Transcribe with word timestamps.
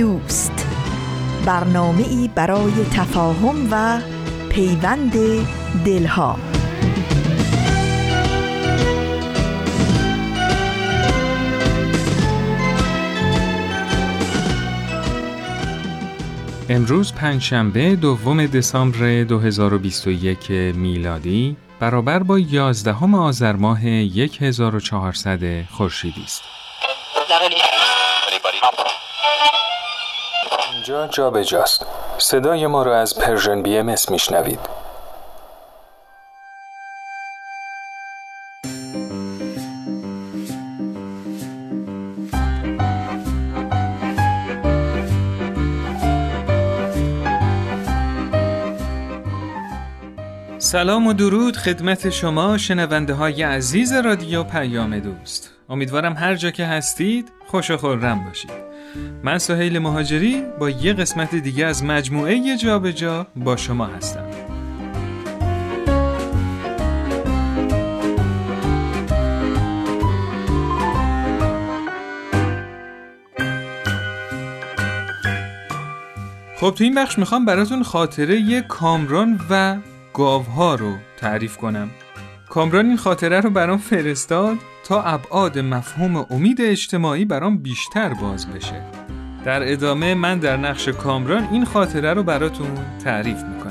دوست 0.00 0.66
برنامه 1.46 2.08
ای 2.08 2.30
برای 2.34 2.72
تفاهم 2.92 3.68
و 3.70 4.00
پیوند 4.48 5.12
دلها 5.84 6.36
امروز 16.68 17.12
پنجشنبه 17.12 17.96
دوم 17.96 18.46
دسامبر 18.46 19.24
2021 19.24 20.50
میلادی 20.50 21.56
برابر 21.80 22.18
با 22.22 22.38
11 22.38 22.94
آذر 23.16 23.52
ماه 23.52 23.80
1400 24.40 25.62
خورشیدی 25.62 26.22
است. 26.24 26.42
جا 30.90 31.30
به 31.30 31.44
جاست. 31.44 31.86
صدای 32.18 32.66
ما 32.66 32.82
را 32.82 32.96
از 32.98 33.18
Persian 33.18 33.62
BMS 33.62 34.10
میشنوید. 34.10 34.58
سلام 50.58 51.06
و 51.06 51.12
درود 51.12 51.56
خدمت 51.56 52.10
شما 52.10 52.58
شنونده 52.58 53.14
های 53.14 53.42
عزیز 53.42 53.92
رادیو 53.92 54.44
پیام 54.44 54.98
دوست 54.98 55.59
امیدوارم 55.70 56.12
هر 56.12 56.34
جا 56.34 56.50
که 56.50 56.66
هستید 56.66 57.32
خوش 57.46 57.70
و 57.70 57.76
خورم 57.76 58.24
باشید. 58.24 58.50
من 59.22 59.38
سهیل 59.38 59.78
مهاجری 59.78 60.42
با 60.58 60.70
یه 60.70 60.92
قسمت 60.92 61.34
دیگه 61.34 61.66
از 61.66 61.84
مجموعه 61.84 62.56
جابجا 62.56 62.90
جا 62.90 63.26
با 63.36 63.56
شما 63.56 63.86
هستم. 63.86 64.30
خب 76.56 76.70
تو 76.70 76.84
این 76.84 76.94
بخش 76.94 77.18
می‌خوام 77.18 77.44
براتون 77.44 77.82
خاطره 77.82 78.40
یه 78.40 78.62
کامران 78.62 79.40
و 79.50 79.76
گاوها 80.14 80.74
رو 80.74 80.96
تعریف 81.16 81.56
کنم. 81.56 81.90
کامران 82.48 82.86
این 82.86 82.96
خاطره 82.96 83.40
رو 83.40 83.50
برام 83.50 83.78
فرستاد 83.78 84.56
تا 84.90 85.02
ابعاد 85.02 85.58
مفهوم 85.58 86.26
امید 86.30 86.60
اجتماعی 86.60 87.24
برام 87.24 87.58
بیشتر 87.58 88.14
باز 88.14 88.46
بشه. 88.46 88.82
در 89.44 89.72
ادامه 89.72 90.14
من 90.14 90.38
در 90.38 90.56
نقش 90.56 90.88
کامران 90.88 91.48
این 91.52 91.64
خاطره 91.64 92.14
رو 92.14 92.22
براتون 92.22 92.66
تعریف 93.04 93.42
می‌کنم. 93.42 93.69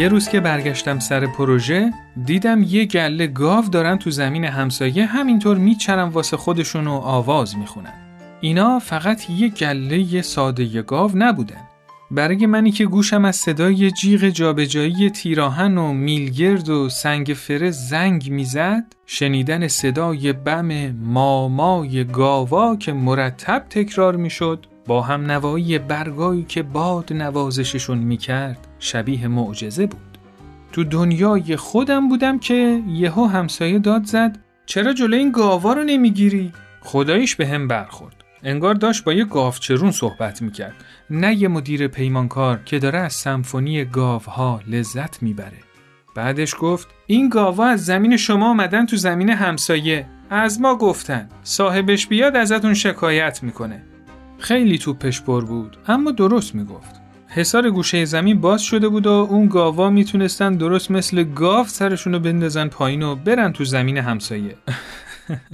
یه 0.00 0.08
روز 0.08 0.28
که 0.28 0.40
برگشتم 0.40 0.98
سر 0.98 1.26
پروژه 1.26 1.90
دیدم 2.24 2.62
یه 2.62 2.84
گله 2.84 3.26
گاو 3.26 3.64
دارن 3.64 3.98
تو 3.98 4.10
زمین 4.10 4.44
همسایه 4.44 5.06
همینطور 5.06 5.56
میچرن 5.56 6.08
واسه 6.08 6.36
خودشون 6.36 6.86
و 6.86 6.92
آواز 6.92 7.58
می‌خونن. 7.58 7.92
اینا 8.40 8.78
فقط 8.78 9.30
یه 9.30 9.48
گله 9.48 10.22
ساده 10.22 10.82
گاو 10.82 11.10
نبودن. 11.14 11.60
برای 12.10 12.46
منی 12.46 12.70
که 12.70 12.86
گوشم 12.86 13.24
از 13.24 13.36
صدای 13.36 13.90
جیغ 13.90 14.28
جابجایی 14.28 15.10
تیراهن 15.10 15.78
و 15.78 15.92
میلگرد 15.92 16.68
و 16.68 16.88
سنگ 16.88 17.26
فره 17.26 17.70
زنگ 17.70 18.30
می‌زد 18.30 18.84
شنیدن 19.06 19.68
صدای 19.68 20.32
بم 20.32 20.90
مامای 20.90 22.04
گاوا 22.04 22.76
که 22.76 22.92
مرتب 22.92 23.66
تکرار 23.70 24.16
می‌شد 24.16 24.66
با 24.86 25.02
هم 25.02 25.30
نوایی 25.30 25.78
برگایی 25.78 26.42
که 26.42 26.62
باد 26.62 27.12
نوازششون 27.12 27.98
می‌کرد 27.98 28.66
شبیه 28.80 29.28
معجزه 29.28 29.86
بود. 29.86 30.18
تو 30.72 30.84
دنیای 30.84 31.56
خودم 31.56 32.08
بودم 32.08 32.38
که 32.38 32.82
یهو 32.88 33.26
همسایه 33.26 33.78
داد 33.78 34.04
زد 34.04 34.38
چرا 34.66 34.92
جلوی 34.92 35.18
این 35.18 35.32
گاوا 35.32 35.72
رو 35.72 35.84
نمی‌گیری؟ 35.84 36.52
خداییش 36.80 37.36
به 37.36 37.46
هم 37.46 37.68
برخورد. 37.68 38.24
انگار 38.42 38.74
داشت 38.74 39.04
با 39.04 39.12
یه 39.12 39.24
گاوچرون 39.24 39.90
صحبت 39.90 40.42
می‌کرد 40.42 40.74
نه 41.10 41.34
یه 41.34 41.48
مدیر 41.48 41.88
پیمانکار 41.88 42.60
که 42.64 42.78
داره 42.78 42.98
از 42.98 43.12
سمفونی 43.12 43.84
گاوها 43.84 44.60
لذت 44.66 45.22
می‌بره. 45.22 45.58
بعدش 46.14 46.54
گفت 46.60 46.88
این 47.06 47.28
گاوا 47.28 47.66
از 47.66 47.84
زمین 47.84 48.16
شما 48.16 48.50
آمدن 48.50 48.86
تو 48.86 48.96
زمین 48.96 49.30
همسایه 49.30 50.06
از 50.30 50.60
ما 50.60 50.76
گفتن 50.76 51.28
صاحبش 51.42 52.06
بیاد 52.06 52.36
ازتون 52.36 52.74
شکایت 52.74 53.42
می‌کنه 53.42 53.82
خیلی 54.38 54.78
توپش 54.78 55.22
پر 55.22 55.44
بود 55.44 55.76
اما 55.88 56.10
درست 56.10 56.54
می‌گفت 56.54 57.00
حصار 57.32 57.70
گوشه 57.70 58.04
زمین 58.04 58.40
باز 58.40 58.62
شده 58.62 58.88
بود 58.88 59.06
و 59.06 59.10
اون 59.10 59.46
گاوا 59.46 59.90
می‌تونستن 59.90 60.54
درست 60.54 60.90
مثل 60.90 61.24
گاو 61.24 61.66
سرشون 61.66 62.12
رو 62.12 62.18
بندازن 62.18 62.68
پایین 62.68 63.02
و 63.02 63.14
برن 63.14 63.52
تو 63.52 63.64
زمین 63.64 63.96
همسایه 63.96 64.56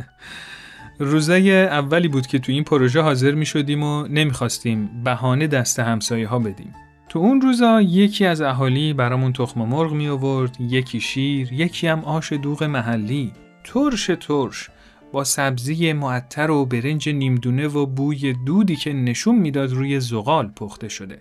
روزای 0.99 1.65
اولی 1.65 2.09
بود 2.09 2.27
که 2.27 2.39
تو 2.39 2.53
این 2.53 2.65
پروژه 2.65 3.01
حاضر 3.01 3.33
می 3.35 3.47
شدیم 3.47 3.83
و 3.83 4.07
نمی‌خواستیم 4.07 4.91
بهانه 5.05 5.47
دست 5.47 5.81
همسایه 5.81 6.29
ها 6.29 6.39
بدیم. 6.39 6.75
تو 7.09 7.19
اون 7.19 7.41
روزا 7.41 7.81
یکی 7.81 8.27
از 8.27 8.41
اهالی 8.41 8.93
برامون 8.93 9.33
تخم 9.33 9.61
مرغ 9.63 9.93
می 9.93 10.09
آورد، 10.09 10.57
یکی 10.61 11.01
شیر، 11.01 11.53
یکی 11.53 11.87
هم 11.87 12.05
آش 12.05 12.33
دوغ 12.33 12.65
محلی. 12.65 13.33
ترش 13.65 14.11
ترش 14.21 14.71
با 15.13 15.25
سبزی 15.25 15.93
معطر 15.93 16.51
و 16.51 16.65
برنج 16.67 17.09
نیمدونه 17.09 17.69
و 17.69 17.87
بوی 17.87 18.33
دودی 18.33 18.77
که 18.77 18.93
نشون 18.93 19.35
می‌داد 19.35 19.73
روی 19.73 20.01
زغال 20.01 20.47
پخته 20.49 20.89
شده. 20.89 21.21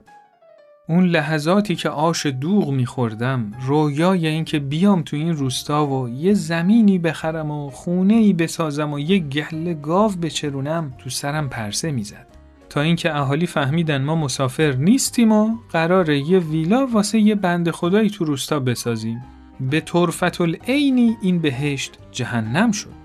اون 0.88 1.06
لحظاتی 1.06 1.76
که 1.76 1.90
آش 1.90 2.26
دوغ 2.26 2.72
میخوردم 2.72 3.52
رویای 3.62 4.28
این 4.28 4.46
که 4.46 4.60
بیام 4.60 5.02
تو 5.02 5.16
این 5.16 5.34
روستا 5.34 5.88
و 5.88 6.10
یه 6.10 6.34
زمینی 6.34 7.00
بخرم 7.00 7.52
و 7.52 7.70
خونه 7.70 8.14
ای 8.14 8.34
بسازم 8.34 8.94
و 8.94 9.00
یه 9.00 9.20
گله 9.20 9.74
گاو 9.74 10.12
بچرونم 10.12 10.94
تو 10.98 11.10
سرم 11.10 11.50
پرسه 11.50 11.92
می‌زد. 11.92 12.28
تا 12.70 12.82
اینکه 12.82 13.16
اهالی 13.16 13.48
فهمیدن 13.48 14.02
ما 14.02 14.16
مسافر 14.16 14.72
نیستیم 14.72 15.32
و 15.32 15.56
قراره 15.72 16.20
یه 16.20 16.40
ویلا 16.40 16.88
واسه 16.88 17.20
یه 17.20 17.36
بند 17.36 17.72
خدایی 17.72 18.10
تو 18.10 18.26
روستا 18.26 18.60
بسازیم. 18.60 19.24
به 19.60 19.80
طرفت 19.80 20.42
العینی 20.42 21.18
این 21.22 21.40
بهشت 21.40 21.98
جهنم 22.12 22.72
شد. 22.72 22.96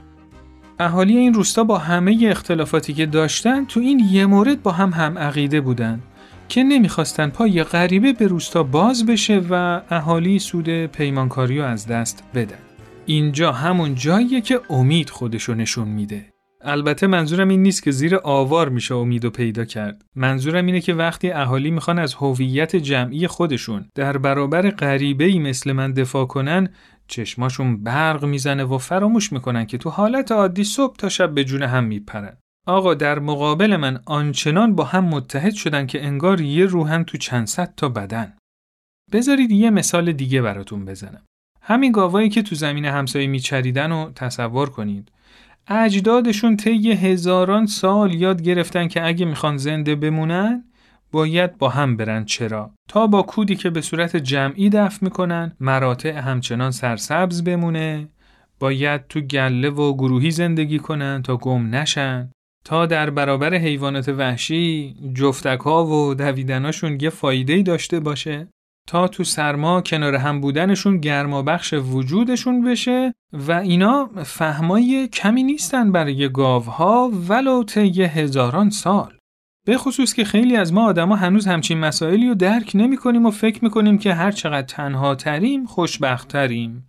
اهالی 0.79 1.17
این 1.17 1.35
روستا 1.35 1.65
با 1.65 1.79
همه 1.79 2.19
اختلافاتی 2.31 2.93
که 2.93 3.07
داشتن 3.07 3.65
تو 3.65 3.81
این 3.81 3.99
یه 4.11 4.27
مورد 4.27 4.63
با 4.63 4.73
هم 4.73 4.91
هم 4.91 5.19
عقیده 5.19 5.61
بودن. 5.61 6.01
که 6.51 6.63
نمی‌خواستن 6.63 7.29
پای 7.29 7.65
غریبه 7.65 8.13
به 8.13 8.27
روستا 8.27 8.63
باز 8.63 9.07
بشه 9.07 9.43
و 9.51 9.81
اهالی 9.91 10.39
سود 10.39 10.87
پیمانکاری 10.87 11.59
رو 11.59 11.65
از 11.65 11.87
دست 11.87 12.25
بدن. 12.35 12.59
اینجا 13.07 13.53
همون 13.53 13.95
جاییه 13.95 14.41
که 14.41 14.61
امید 14.71 15.11
خودشو 15.11 15.55
نشون 15.55 15.89
میده. 15.89 16.27
البته 16.61 17.07
منظورم 17.07 17.49
این 17.49 17.63
نیست 17.63 17.83
که 17.83 17.91
زیر 17.91 18.17
آوار 18.17 18.69
میشه 18.69 18.95
امید 18.95 19.25
و 19.25 19.31
پیدا 19.31 19.65
کرد. 19.65 20.03
منظورم 20.15 20.67
اینه 20.67 20.81
که 20.81 20.95
وقتی 20.95 21.31
اهالی 21.31 21.71
می‌خوان 21.71 21.99
از 21.99 22.15
هویت 22.15 22.77
جمعی 22.77 23.27
خودشون 23.27 23.89
در 23.95 24.19
برابر 24.19 24.71
غریبه 24.71 25.25
ای 25.25 25.39
مثل 25.39 25.73
من 25.73 25.93
دفاع 25.93 26.25
کنن 26.25 26.69
چشماشون 27.09 27.83
برق 27.83 28.25
می‌زنه 28.25 28.65
و 28.65 28.79
فراموش 28.79 29.33
می‌کنن 29.33 29.67
که 29.67 29.79
تو 29.79 29.91
حالت 29.91 30.33
عادی 30.33 30.65
صبح 30.65 30.97
تا 30.97 31.09
شب 31.09 31.35
به 31.35 31.45
جون 31.45 31.63
هم 31.63 31.85
میپرن. 31.85 32.37
آقا 32.67 32.95
در 32.95 33.19
مقابل 33.19 33.77
من 33.77 34.01
آنچنان 34.07 34.75
با 34.75 34.85
هم 34.85 35.05
متحد 35.05 35.55
شدن 35.55 35.87
که 35.87 36.07
انگار 36.07 36.41
یه 36.41 36.67
روحن 36.67 37.03
تو 37.03 37.19
چند 37.19 37.47
صد 37.47 37.75
تا 37.77 37.89
بدن. 37.89 38.37
بذارید 39.13 39.51
یه 39.51 39.71
مثال 39.71 40.13
دیگه 40.13 40.43
براتون 40.43 40.85
بزنم. 40.85 41.23
همین 41.63 41.93
گاوایی 41.93 42.29
که 42.29 42.43
تو 42.43 42.55
زمین 42.55 42.85
همسایه 42.85 43.27
میچریدن 43.27 43.93
و 43.93 44.11
تصور 44.13 44.71
کنید. 44.71 45.13
اجدادشون 45.69 46.57
طی 46.57 46.93
هزاران 46.93 47.67
سال 47.67 48.15
یاد 48.15 48.43
گرفتن 48.43 48.89
که 48.89 49.07
اگه 49.07 49.27
می‌خوان 49.27 49.57
زنده 49.57 49.95
بمونن 49.95 50.65
باید 51.13 51.59
با 51.59 51.69
هم 51.69 51.97
برن 51.97 52.25
چرا 52.25 52.71
تا 52.89 53.07
با 53.07 53.23
کودی 53.23 53.57
که 53.57 53.71
به 53.71 53.81
صورت 53.81 54.17
جمعی 54.17 54.71
دفع 54.71 54.99
می‌کنن 55.05 55.57
مراتع 55.61 56.19
همچنان 56.19 56.71
سرسبز 56.71 57.45
بمونه 57.45 58.09
باید 58.59 59.07
تو 59.07 59.21
گله 59.21 59.71
و 59.71 59.95
گروهی 59.95 60.31
زندگی 60.31 60.79
کنن 60.79 61.23
تا 61.23 61.37
گم 61.37 61.75
نشن 61.75 62.31
تا 62.65 62.87
در 62.87 63.11
برابر 63.11 63.55
حیوانات 63.55 64.09
وحشی 64.09 64.97
جفتک 65.15 65.61
ها 65.61 65.87
و 65.87 66.15
دویدناشون 66.15 66.99
یه 67.01 67.11
فایده 67.11 67.63
داشته 67.63 68.01
باشه 68.01 68.49
تا 68.89 69.09
تو 69.09 69.25
سرما 69.25 69.81
کنار 69.81 70.15
هم 70.15 70.41
بودنشون 70.41 70.99
گرما 70.99 71.43
بخش 71.43 71.73
وجودشون 71.73 72.65
بشه 72.65 73.15
و 73.33 73.53
اینا 73.53 74.11
فهمای 74.25 75.09
کمی 75.09 75.43
نیستن 75.43 75.93
برای 75.93 76.29
گاوها 76.29 77.11
ولو 77.29 77.65
طی 77.65 78.03
هزاران 78.03 78.71
سال. 78.71 79.13
به 79.67 79.79
خصوص 79.79 80.15
که 80.15 80.25
خیلی 80.25 80.57
از 80.57 80.73
ما 80.73 80.85
آدما 80.85 81.17
هنوز 81.17 81.47
همچین 81.47 81.79
مسائلی 81.79 82.29
رو 82.29 82.35
درک 82.35 82.71
نمی 82.75 82.97
کنیم 82.97 83.27
و 83.27 83.31
فکر 83.31 83.65
می 83.65 83.71
کنیم 83.71 83.99
که 83.99 84.15
هر 84.15 84.31
چقدر 84.31 84.67
تنها 84.67 85.15
تریم 85.15 85.67
خوشبخت 85.67 86.29
تریم 86.29 86.87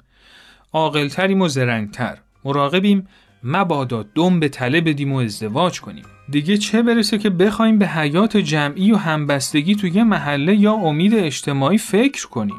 عاقل 0.74 1.08
تریم 1.08 1.42
و 1.42 1.48
زرنگتر. 1.48 2.18
مراقبیم. 2.46 3.08
مبادا 3.44 4.04
دم 4.16 4.40
به 4.40 4.50
تله 4.50 4.82
بدیم 4.82 5.14
و 5.14 5.16
ازدواج 5.16 5.82
کنیم. 5.82 6.06
دیگه 6.30 6.58
چه 6.58 6.82
برسه 6.82 7.18
که 7.18 7.30
بخوایم 7.30 7.80
به 7.80 7.88
حیات 7.88 8.38
جمعی 8.38 8.92
و 8.92 8.96
همبستگی 8.96 9.76
توی 9.76 10.04
محله 10.04 10.56
یا 10.56 10.74
امید 10.74 11.14
اجتماعی 11.16 11.78
فکر 11.78 12.28
کنیم؟ 12.28 12.58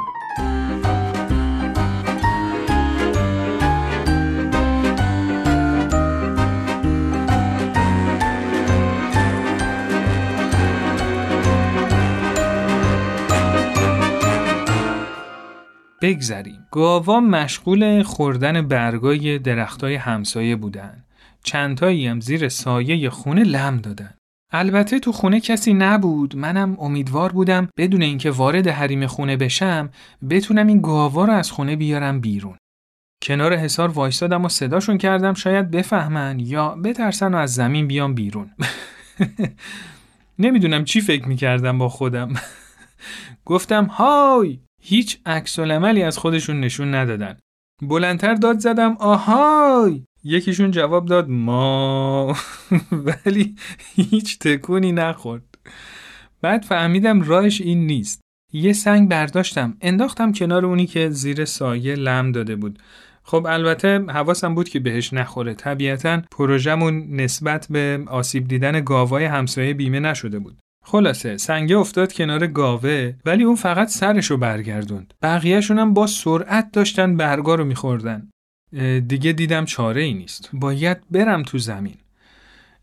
بگذریم. 16.03 16.67
گاوا 16.71 17.21
مشغول 17.21 18.03
خوردن 18.03 18.69
برگای 18.69 19.39
درختای 19.39 19.95
همسایه 19.95 20.57
بودن. 20.57 21.05
چندتایی 21.45 22.07
هم 22.07 22.21
زیر 22.21 22.49
سایه 22.49 23.11
خونه 23.11 23.45
لم 23.45 23.77
دادن. 23.77 24.15
البته 24.55 24.99
تو 24.99 25.13
خونه 25.13 25.41
کسی 25.41 25.75
نبود 25.75 26.37
منم 26.37 26.77
امیدوار 26.81 27.33
بودم 27.33 27.69
بدون 27.77 28.03
اینکه 28.03 28.31
وارد 28.31 28.69
حریم 28.69 29.07
خونه 29.07 29.37
بشم 29.37 29.91
بتونم 30.31 30.67
این 30.67 30.81
گاوا 30.81 31.25
رو 31.25 31.33
از 31.33 31.51
خونه 31.51 31.77
بیارم 31.77 32.21
بیرون 32.21 32.57
کنار 33.23 33.57
حصار 33.57 33.89
وایستادم 33.89 34.45
و 34.45 34.49
صداشون 34.49 34.99
کردم 34.99 35.35
شاید 35.35 35.71
بفهمن 35.71 36.41
یا 36.41 36.69
بترسن 36.69 37.35
و 37.35 37.37
از 37.37 37.55
زمین 37.55 37.87
بیام 37.87 38.15
بیرون 38.15 38.51
نمی‌دونم 40.39 40.85
چی 40.85 41.01
فکر 41.01 41.29
می‌کردم 41.29 41.79
با 41.79 41.89
خودم 41.89 42.35
گفتم 43.45 43.85
های 43.85 44.59
هیچ 44.85 45.19
عکس 45.27 45.59
عملی 45.59 46.03
از 46.03 46.19
خودشون 46.19 46.61
نشون 46.61 46.95
ندادن. 46.95 47.39
بلندتر 47.83 48.35
داد 48.35 48.59
زدم 48.59 48.97
آهای 49.01 50.03
یکیشون 50.25 50.71
جواب 50.71 51.07
داد 51.07 51.29
ما 51.29 52.37
ولی 53.27 53.57
هیچ 53.95 54.39
تکونی 54.39 54.93
نخورد. 54.93 55.43
بعد 56.43 56.63
فهمیدم 56.63 57.23
راهش 57.23 57.61
این 57.61 57.87
نیست. 57.87 58.21
یه 58.53 58.73
سنگ 58.73 59.09
برداشتم 59.09 59.77
انداختم 59.81 60.33
کنار 60.33 60.67
اونی 60.67 60.87
که 60.87 61.11
زیر 61.11 61.45
سایه 61.45 61.95
لم 61.95 62.33
داده 62.33 62.57
بود. 62.57 62.79
خب 63.23 63.47
البته 63.47 63.99
حواسم 64.09 64.55
بود 64.55 64.69
که 64.69 64.81
بهش 64.81 65.13
نخوره. 65.13 65.55
طبیعتا 65.55 66.23
پروژمون 66.31 67.21
نسبت 67.21 67.67
به 67.71 68.05
آسیب 68.07 68.49
دیدن 68.49 68.81
گاوای 68.81 69.25
همسایه 69.25 69.75
بیمه 69.75 70.01
نشده 70.01 70.39
بود. 70.39 70.59
خلاصه 70.85 71.37
سنگه 71.37 71.77
افتاد 71.77 72.13
کنار 72.13 72.47
گاوه 72.47 73.15
ولی 73.25 73.45
اون 73.45 73.57
فقط 73.57 73.89
سرشو 73.89 74.37
برگردوند. 74.37 75.15
بقیهشون 75.23 75.79
هم 75.79 75.95
با 75.95 76.07
سرعت 76.07 76.73
داشتن 76.73 77.17
برگا 77.17 77.55
رو 77.55 77.65
میخوردن. 77.65 78.31
دیگه 79.09 79.33
دیدم 79.33 79.65
چاره 79.65 80.03
ای 80.03 80.15
نیست. 80.15 80.51
باید 80.53 80.99
برم 81.11 81.43
تو 81.43 81.59
زمین. 81.59 81.97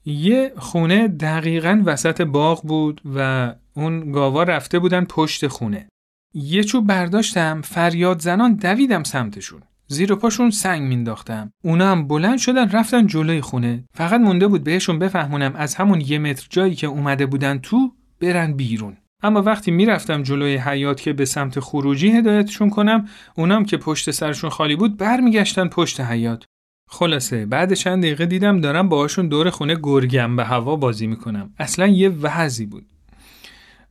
یه 0.06 0.51
خونه 0.57 1.07
دقیقا 1.07 1.84
وسط 1.86 2.22
باغ 2.22 2.62
بود 2.63 3.01
و 3.16 3.54
اون 3.74 4.12
گاوا 4.12 4.44
رفته 4.44 4.80
بودن 4.80 5.06
پشت 5.06 5.48
خونه. 5.48 5.88
یه 6.34 6.63
چوب 6.63 6.88
برداشتم 6.88 7.62
فریاد 7.62 8.22
زنان 8.22 8.56
دویدم 8.56 9.04
سمتشون. 9.04 9.62
زیر 9.91 10.15
پاشون 10.15 10.50
سنگ 10.50 10.81
مینداختم 10.81 11.51
اونا 11.63 11.91
هم 11.91 12.07
بلند 12.07 12.38
شدن 12.38 12.69
رفتن 12.69 13.07
جلوی 13.07 13.41
خونه. 13.41 13.83
فقط 13.94 14.21
مونده 14.21 14.47
بود 14.47 14.63
بهشون 14.63 15.00
بفهمونم 15.00 15.56
از 15.56 15.75
همون 15.75 16.01
یه 16.01 16.19
متر 16.19 16.47
جایی 16.50 16.75
که 16.75 16.88
اومده 16.88 17.25
بودن 17.25 17.57
تو 17.57 17.94
برن 18.21 18.53
بیرون. 18.53 18.97
اما 19.24 19.41
وقتی 19.41 19.71
می‌رفتم 19.71 20.24
جلوی 20.24 20.57
حیات 20.57 21.01
که 21.01 21.13
به 21.13 21.25
سمت 21.25 21.59
خروجی 21.59 22.12
هدایتشون 22.12 22.69
کنم 22.69 23.07
اونام 23.36 23.65
که 23.65 23.77
پشت 23.77 24.12
سرشون 24.12 24.50
خالی 24.50 24.75
بود 24.75 24.97
برمیگشتن 24.97 25.68
پشت 25.68 26.01
حیات 26.01 26.45
خلاصه 26.89 27.45
بعد 27.45 27.74
چند 27.74 28.03
دقیقه 28.03 28.25
دیدم 28.25 28.62
دارم 28.62 28.89
باهاشون 28.89 29.27
دور 29.27 29.50
خونه 29.50 29.75
گرگم 29.83 30.35
به 30.35 30.45
هوا 30.45 30.75
بازی 30.75 31.07
می‌کنم. 31.07 31.53
اصلا 31.59 31.88
یه 31.88 32.09
وحزی 32.09 32.65
بود. 32.65 32.85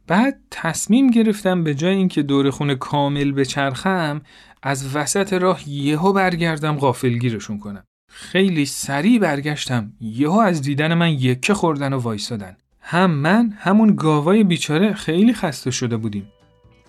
بعد 0.07 0.41
تصمیم 0.51 1.11
گرفتم 1.11 1.65
به 1.65 1.75
جای 1.75 1.95
اینکه 1.95 2.23
دور 2.23 2.51
خونه 2.51 2.75
کامل 2.75 3.33
بچرخم 3.33 4.21
از 4.63 4.97
وسط 4.97 5.33
راه 5.33 5.69
یهو 5.69 6.13
برگردم 6.13 6.77
غافلگیرشون 6.77 7.59
کنم. 7.59 7.85
خیلی 8.11 8.67
سریع 8.67 9.19
برگشتم 9.19 9.93
یهو 10.01 10.39
از 10.39 10.63
دیدن 10.63 10.95
من 10.95 11.11
یکه 11.11 11.55
خوردن 11.55 11.93
و 11.93 11.99
وایستادن. 11.99 12.57
هم 12.81 13.11
من 13.11 13.55
همون 13.59 13.97
گاوای 13.97 14.45
بیچاره 14.45 14.93
خیلی 14.93 15.35
خسته 15.35 15.71
شده 15.71 15.97
بودیم. 15.97 16.33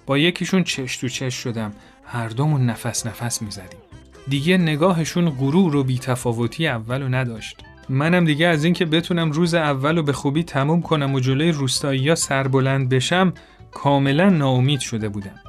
با 0.05 0.17
یکیشون 0.17 0.63
چش 0.63 0.97
تو 0.97 1.07
چش 1.07 1.35
شدم 1.35 1.73
هر 2.03 2.27
دومون 2.27 2.65
نفس 2.65 3.05
نفس 3.05 3.41
می‌زدیم. 3.41 3.79
دیگه 4.27 4.57
نگاهشون 4.57 5.29
غرور 5.29 5.75
و 5.75 5.83
بیتفاوتی 5.83 6.67
اولو 6.67 7.09
نداشت. 7.09 7.57
منم 7.89 8.25
دیگه 8.25 8.47
از 8.47 8.63
اینکه 8.63 8.85
بتونم 8.85 9.31
روز 9.31 9.53
اول 9.53 9.95
رو 9.95 10.03
به 10.03 10.13
خوبی 10.13 10.43
تموم 10.43 10.81
کنم 10.81 11.13
و 11.13 11.19
جلوی 11.19 11.51
روستایی 11.51 12.15
سربلند 12.15 12.89
بشم 12.89 13.33
کاملا 13.71 14.29
ناامید 14.29 14.79
شده 14.79 15.09
بودم. 15.09 15.39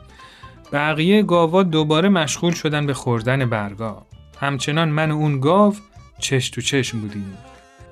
بقیه 0.72 1.22
گاوا 1.22 1.62
دوباره 1.62 2.08
مشغول 2.08 2.52
شدن 2.52 2.86
به 2.86 2.94
خوردن 2.94 3.50
برگا. 3.50 4.06
همچنان 4.40 4.88
من 4.88 5.10
و 5.10 5.16
اون 5.16 5.40
گاو 5.40 5.74
چش 6.18 6.50
تو 6.50 6.60
چشم 6.60 7.00
بودیم. 7.00 7.38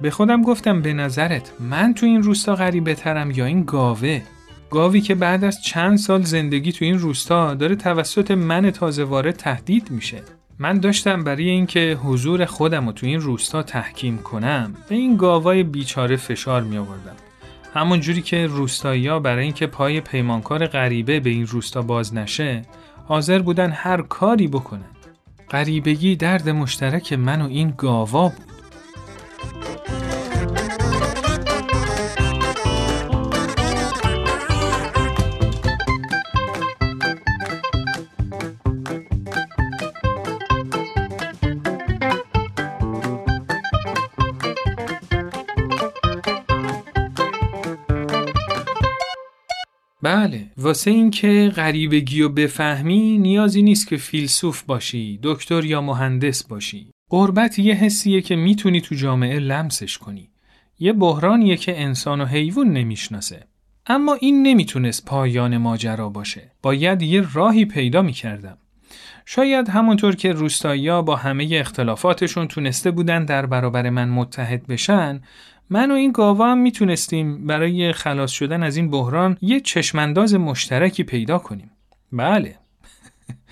به 0.00 0.10
خودم 0.10 0.42
گفتم 0.42 0.82
به 0.82 0.92
نظرت 0.92 1.52
من 1.60 1.94
تو 1.94 2.06
این 2.06 2.22
روستا 2.22 2.54
غریبه 2.54 2.94
ترم 2.94 3.30
یا 3.30 3.44
این 3.44 3.62
گاوه؟ 3.64 4.22
گاوی 4.70 5.00
که 5.00 5.14
بعد 5.14 5.44
از 5.44 5.62
چند 5.62 5.98
سال 5.98 6.22
زندگی 6.22 6.72
تو 6.72 6.84
این 6.84 6.98
روستا 6.98 7.54
داره 7.54 7.76
توسط 7.76 8.30
من 8.30 8.70
تازه 8.70 9.04
وارد 9.04 9.36
تهدید 9.36 9.90
میشه. 9.90 10.22
من 10.58 10.80
داشتم 10.80 11.24
برای 11.24 11.48
اینکه 11.48 11.98
حضور 12.02 12.44
خودم 12.44 12.86
رو 12.86 12.92
تو 12.92 13.06
این 13.06 13.20
روستا 13.20 13.62
تحکیم 13.62 14.18
کنم 14.18 14.74
به 14.88 14.94
این 14.94 15.16
گاوای 15.16 15.62
بیچاره 15.62 16.16
فشار 16.16 16.62
می 16.62 16.78
آوردم. 16.78 17.16
همون 17.74 18.00
جوری 18.00 18.22
که 18.22 18.46
روستایی 18.46 19.20
برای 19.20 19.44
اینکه 19.44 19.66
پای 19.66 20.00
پیمانکار 20.00 20.66
غریبه 20.66 21.20
به 21.20 21.30
این 21.30 21.46
روستا 21.46 21.82
باز 21.82 22.14
نشه 22.14 22.62
حاضر 23.06 23.38
بودن 23.38 23.70
هر 23.70 24.02
کاری 24.02 24.48
بکنن. 24.48 24.90
غریبگی 25.50 26.16
درد 26.16 26.48
مشترک 26.48 27.12
من 27.12 27.42
و 27.42 27.48
این 27.48 27.74
گاوا 27.76 28.28
بود. 28.28 28.57
واسه 50.68 50.90
اینکه 50.90 51.52
غریبگی 51.56 52.22
و 52.22 52.28
بفهمی 52.28 53.18
نیازی 53.18 53.62
نیست 53.62 53.88
که 53.88 53.96
فیلسوف 53.96 54.62
باشی 54.62 55.20
دکتر 55.22 55.64
یا 55.64 55.80
مهندس 55.80 56.44
باشی. 56.44 56.90
قربت 57.10 57.58
یه 57.58 57.74
حسیه 57.74 58.20
که 58.20 58.36
می‌تونی 58.36 58.80
تو 58.80 58.94
جامعه 58.94 59.38
لمسش 59.38 59.98
کنی. 59.98 60.30
یه 60.78 60.92
بحرانیه 60.92 61.56
که 61.56 61.80
انسان 61.82 62.20
و 62.20 62.24
حیوان 62.24 62.72
نمی‌شناسه. 62.72 63.46
اما 63.86 64.14
این 64.14 64.42
نمی‌تونست 64.42 65.04
پایان 65.04 65.56
ماجرا 65.56 66.08
باشه. 66.08 66.52
باید 66.62 67.02
یه 67.02 67.24
راهی 67.32 67.64
پیدا 67.64 68.02
می‌کردم. 68.02 68.58
شاید 69.26 69.68
همونطور 69.68 70.16
که 70.16 70.32
روستایی 70.32 71.02
با 71.02 71.16
همه 71.16 71.48
اختلافاتشون 71.52 72.48
تونسته 72.48 72.90
بودن 72.90 73.24
در 73.24 73.46
برابر 73.46 73.90
من 73.90 74.08
متحد 74.08 74.66
بشن 74.66 75.20
من 75.70 75.90
و 75.90 75.94
این 75.94 76.12
گاوا 76.12 76.50
هم 76.50 76.58
می‌تونستیم 76.58 77.46
برای 77.46 77.92
خلاص 77.92 78.30
شدن 78.30 78.62
از 78.62 78.76
این 78.76 78.90
بحران 78.90 79.36
یه 79.40 79.60
چشمانداز 79.60 80.34
مشترکی 80.34 81.02
پیدا 81.04 81.38
کنیم. 81.38 81.70
بله. 82.12 82.56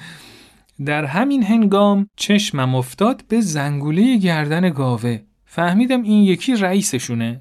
در 0.87 1.05
همین 1.05 1.43
هنگام 1.43 2.09
چشمم 2.17 2.75
افتاد 2.75 3.25
به 3.29 3.41
زنگوله 3.41 4.17
گردن 4.17 4.71
گاوه. 4.71 5.19
فهمیدم 5.45 6.03
این 6.03 6.23
یکی 6.25 6.57
رئیسشونه 6.57 7.41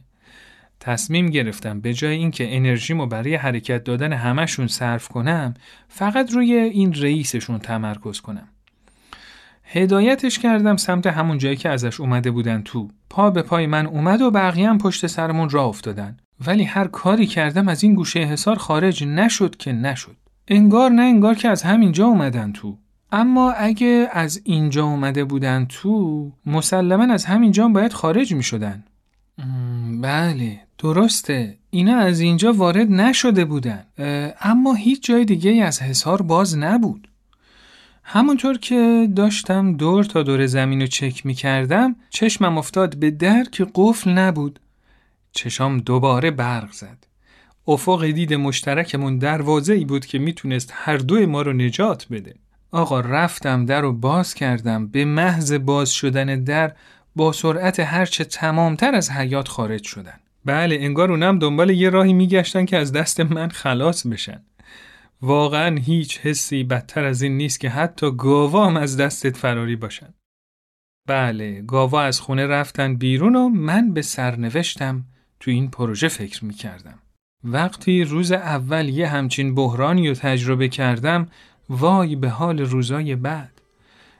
تصمیم 0.80 1.30
گرفتم 1.30 1.82
به 1.82 1.94
جای 1.94 2.16
اینکه 2.16 2.56
انرژیمو 2.56 3.06
برای 3.06 3.36
حرکت 3.36 3.84
دادن 3.84 4.14
همشون 4.14 4.68
صرف 4.68 5.08
کنم 5.08 5.54
فقط 5.88 6.32
روی 6.32 6.54
این 6.54 6.94
رئیسشون 6.94 7.60
تمرکز 7.60 8.22
کنم 8.22 8.48
هدایتش 9.66 10.40
کردم 10.40 10.78
سمت 10.78 11.08
همون 11.08 11.38
جایی 11.38 11.56
که 11.56 11.70
ازش 11.70 12.00
اومده 12.00 12.32
بودن 12.32 12.62
تو. 12.62 12.90
پا 13.10 13.30
به 13.30 13.42
پای 13.42 13.68
من 13.68 13.86
اومد 13.86 14.22
و 14.22 14.32
بقیه 14.32 14.74
پشت 14.74 15.08
سرمون 15.08 15.50
راه 15.50 15.68
افتادن. 15.68 16.18
ولی 16.48 16.64
هر 16.64 16.88
کاری 16.88 17.28
کردم 17.28 17.68
از 17.68 17.84
این 17.84 17.96
گوشه 17.96 18.20
حصار 18.20 18.56
خارج 18.56 19.04
نشد 19.04 19.56
که 19.56 19.72
نشد. 19.72 20.16
انگار 20.48 20.92
نه 20.92 21.02
انگار 21.02 21.36
که 21.36 21.50
از 21.50 21.64
همینجا 21.64 22.06
اومدن 22.06 22.52
تو. 22.52 22.78
اما 23.12 23.52
اگه 23.52 24.08
از 24.12 24.42
اینجا 24.44 24.86
اومده 24.86 25.24
بودن 25.24 25.66
تو 25.70 26.32
مسلما 26.46 27.14
از 27.14 27.26
همینجا 27.26 27.68
باید 27.68 27.94
خارج 27.94 28.34
می 28.34 28.44
شدن 28.44 28.84
بله 30.02 30.60
درسته. 30.78 31.58
اینا 31.70 31.98
از 31.98 32.20
اینجا 32.20 32.54
وارد 32.54 32.92
نشده 32.92 33.46
بودن. 33.46 33.84
اما 34.42 34.74
هیچ 34.74 35.08
جای 35.08 35.26
دیگه 35.26 35.64
از 35.64 35.82
حصار 35.82 36.22
باز 36.22 36.58
نبود. 36.58 37.08
همونطور 38.08 38.58
که 38.58 39.10
داشتم 39.16 39.74
دور 39.74 40.04
تا 40.04 40.24
دور 40.24 40.46
زمین 40.46 40.82
رو 40.82 40.88
چک 40.88 41.26
می 41.26 41.34
کردم 41.34 41.96
چشمم 42.10 42.58
افتاد 42.58 42.96
به 42.96 43.12
در 43.12 43.44
که 43.44 43.68
قفل 43.76 44.12
نبود. 44.12 44.60
چشام 45.32 45.80
دوباره 45.80 46.32
برق 46.32 46.72
زد. 46.72 46.98
افق 47.68 48.06
دید 48.06 48.34
مشترکمون 48.34 49.18
دروازه 49.18 49.74
ای 49.74 49.86
بود 49.86 50.06
که 50.06 50.20
می‌تونست 50.20 50.74
هر 50.76 50.98
دوی 50.98 51.26
ما 51.26 51.42
رو 51.42 51.54
نجات 51.54 52.08
بده. 52.12 52.36
آقا 52.72 53.00
رفتم 53.00 53.66
در 53.66 53.82
رو 53.82 53.94
باز 53.94 54.34
کردم. 54.34 54.88
به 54.88 55.06
محض 55.06 55.54
باز 55.54 55.92
شدن 55.92 56.44
در 56.44 56.74
با 57.16 57.32
سرعت 57.32 57.80
هرچه 57.80 58.24
تمامتر 58.24 58.96
از 58.96 59.12
حیات 59.12 59.48
خارج 59.48 59.84
شدن. 59.84 60.20
بله 60.46 60.78
انگار 60.82 61.12
اونم 61.12 61.40
دنبال 61.40 61.70
یه 61.70 61.90
راهی 61.90 62.14
میگشتن 62.14 62.66
که 62.66 62.78
از 62.78 62.92
دست 62.92 63.20
من 63.20 63.50
خلاص 63.50 64.08
بشن. 64.08 64.42
واقعا 65.22 65.76
هیچ 65.76 66.20
حسی 66.20 66.64
بدتر 66.64 67.04
از 67.04 67.22
این 67.22 67.38
نیست 67.38 67.60
که 67.60 67.70
حتی 67.70 68.12
گاوا 68.12 68.68
هم 68.68 68.78
از 68.78 68.98
دستت 68.98 69.38
فراری 69.38 69.76
باشن. 69.76 70.14
بله 71.08 71.62
گاوا 71.62 72.02
از 72.02 72.20
خونه 72.20 72.48
رفتن 72.48 72.96
بیرون 72.96 73.36
و 73.36 73.50
من 73.50 73.94
به 73.94 74.02
سرنوشتم 74.02 75.06
تو 75.40 75.52
این 75.52 75.72
پروژه 75.72 76.08
فکر 76.08 76.46
می‌کردم. 76.46 77.00
وقتی 77.44 78.04
روز 78.04 78.32
اول 78.32 78.90
یه 78.90 79.08
همچین 79.08 79.56
بحرانی 79.56 80.08
رو 80.08 80.14
تجربه 80.14 80.68
کردم 80.68 81.28
وای 81.70 82.16
به 82.16 82.30
حال 82.30 82.60
روزای 82.60 83.16
بعد. 83.16 83.62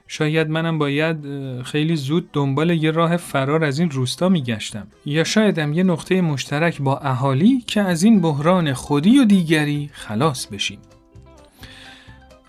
شاید 0.08 0.50
منم 0.50 0.78
باید 0.78 1.16
خیلی 1.62 1.96
زود 1.96 2.32
دنبال 2.32 2.70
یه 2.70 2.90
راه 2.90 3.16
فرار 3.16 3.64
از 3.64 3.78
این 3.78 3.90
روستا 3.90 4.28
میگشتم. 4.28 4.86
یا 5.06 5.24
شایدم 5.24 5.72
یه 5.72 5.82
نقطه 5.82 6.20
مشترک 6.20 6.82
با 6.82 6.98
اهالی 6.98 7.64
که 7.66 7.80
از 7.80 8.02
این 8.02 8.20
بحران 8.20 8.72
خودی 8.72 9.18
و 9.18 9.24
دیگری 9.24 9.90
خلاص 9.92 10.46
بشیم. 10.46 10.78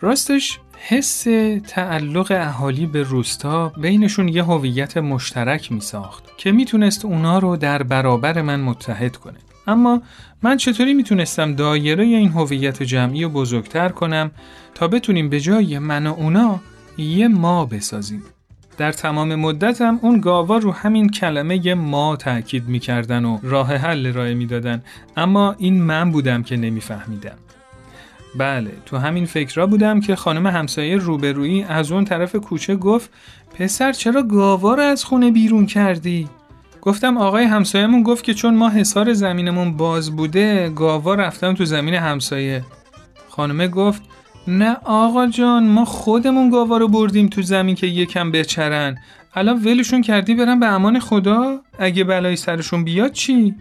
راستش 0.02 0.60
حس 0.80 1.24
تعلق 1.68 2.32
اهالی 2.32 2.86
به 2.86 3.04
روستا 3.04 3.70
بینشون 3.70 4.28
یه 4.28 4.44
هویت 4.44 4.98
مشترک 4.98 5.72
می 5.72 5.82
ساخت 5.82 6.24
که 6.38 6.52
می‌تونست 6.52 7.06
اونا 7.06 7.40
رو 7.40 7.58
در 7.58 7.84
برابر 7.84 8.42
من 8.42 8.60
متحد 8.60 9.18
کنه. 9.18 9.38
اما 9.68 10.02
من 10.44 10.58
چطوری 10.58 10.94
می‌تونستم 10.94 11.56
دایره 11.56 12.04
این 12.04 12.30
هویت 12.30 12.84
جمعی 12.84 13.24
رو 13.24 13.30
بزرگتر 13.30 13.90
کنم 13.90 14.32
تا 14.76 14.88
بتونیم 14.88 15.30
به 15.30 15.40
جای 15.40 15.80
من 15.80 16.08
و 16.08 16.14
اونا 16.14 16.60
یه 16.98 17.28
ما 17.28 17.66
بسازیم. 17.66 18.24
در 18.78 18.92
تمام 18.92 19.36
مدتم 19.36 20.00
اون 20.02 20.22
گاوا 20.22 20.58
رو 20.58 20.72
همین 20.72 21.10
کلمه 21.10 21.74
ما 21.74 22.16
تاکید 22.16 22.68
می‌کردن 22.68 23.26
و 23.26 23.40
راه 23.44 23.76
حل 23.76 24.06
ارائه 24.06 24.34
می‌دادن. 24.34 24.84
اما 25.18 25.56
این 25.58 25.82
من 25.82 26.12
بودم 26.12 26.44
که 26.44 26.58
نمیفهمیدم. 26.58 27.38
بله 28.38 28.72
تو 28.86 28.98
همین 28.98 29.26
فکرها 29.26 29.68
بودم 29.68 30.00
که 30.00 30.16
خانم 30.16 30.48
همسایه 30.48 30.98
روبرویی 30.98 31.64
از 31.64 31.92
اون 31.92 32.06
طرف 32.06 32.36
کوچه 32.36 32.76
گفت 32.76 33.10
پسر 33.60 33.92
چرا 33.92 34.24
گاوا 34.24 34.74
رو 34.74 34.84
از 34.84 35.04
خونه 35.04 35.32
بیرون 35.32 35.66
کردی؟ 35.66 36.30
گفتم 36.82 37.18
آقای 37.18 37.44
همسایهمون 37.44 38.04
گفت 38.04 38.24
که 38.24 38.34
چون 38.34 38.56
ما 38.56 38.70
حصار 38.70 39.14
زمینمون 39.14 39.78
باز 39.78 40.16
بوده 40.16 40.70
گاوا 40.70 41.16
رفتم 41.16 41.54
تو 41.54 41.66
زمین 41.66 41.94
همسایه. 41.94 42.64
خانمه 43.30 43.68
گفت 43.68 44.02
نه 44.48 44.78
آقا 44.84 45.28
جان 45.28 45.68
ما 45.68 45.86
خودمون 45.86 46.50
گاوا 46.50 46.78
رو 46.78 46.88
بردیم 46.88 47.28
تو 47.28 47.42
زمین 47.42 47.76
که 47.76 47.88
یکم 47.88 48.32
بچرن. 48.32 48.98
الان 49.34 49.64
ولشون 49.64 50.02
کردی 50.02 50.36
برن 50.36 50.60
به 50.60 50.66
امان 50.66 51.00
خدا؟ 51.00 51.60
اگه 51.80 52.04
بلای 52.04 52.36
سرشون 52.36 52.84
بیاد 52.84 53.12
چی؟ 53.12 53.56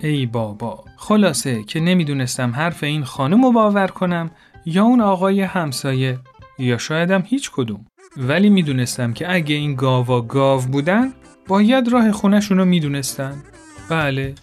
ای 0.00 0.26
بابا 0.26 0.84
خلاصه 0.96 1.62
که 1.62 1.80
نمی‌دونستم 1.80 2.50
حرف 2.50 2.84
این 2.84 3.04
خانم 3.04 3.44
رو 3.44 3.52
باور 3.52 3.86
کنم 3.86 4.30
یا 4.66 4.84
اون 4.84 5.00
آقای 5.00 5.40
همسایه 5.40 6.18
یا 6.58 6.78
شایدم 6.78 7.22
هیچ 7.26 7.50
کدوم. 7.50 7.86
ولی 8.16 8.50
می‌دونستم 8.50 9.12
که 9.12 9.34
اگه 9.34 9.54
این 9.54 9.74
گاوا 9.74 10.20
گاو 10.20 10.60
بودن 10.60 11.12
باید 11.48 11.88
راه 11.88 12.12
خونشون 12.12 12.58
رو 12.58 12.64
می‌دونستن. 12.64 13.42
بله. 13.90 14.34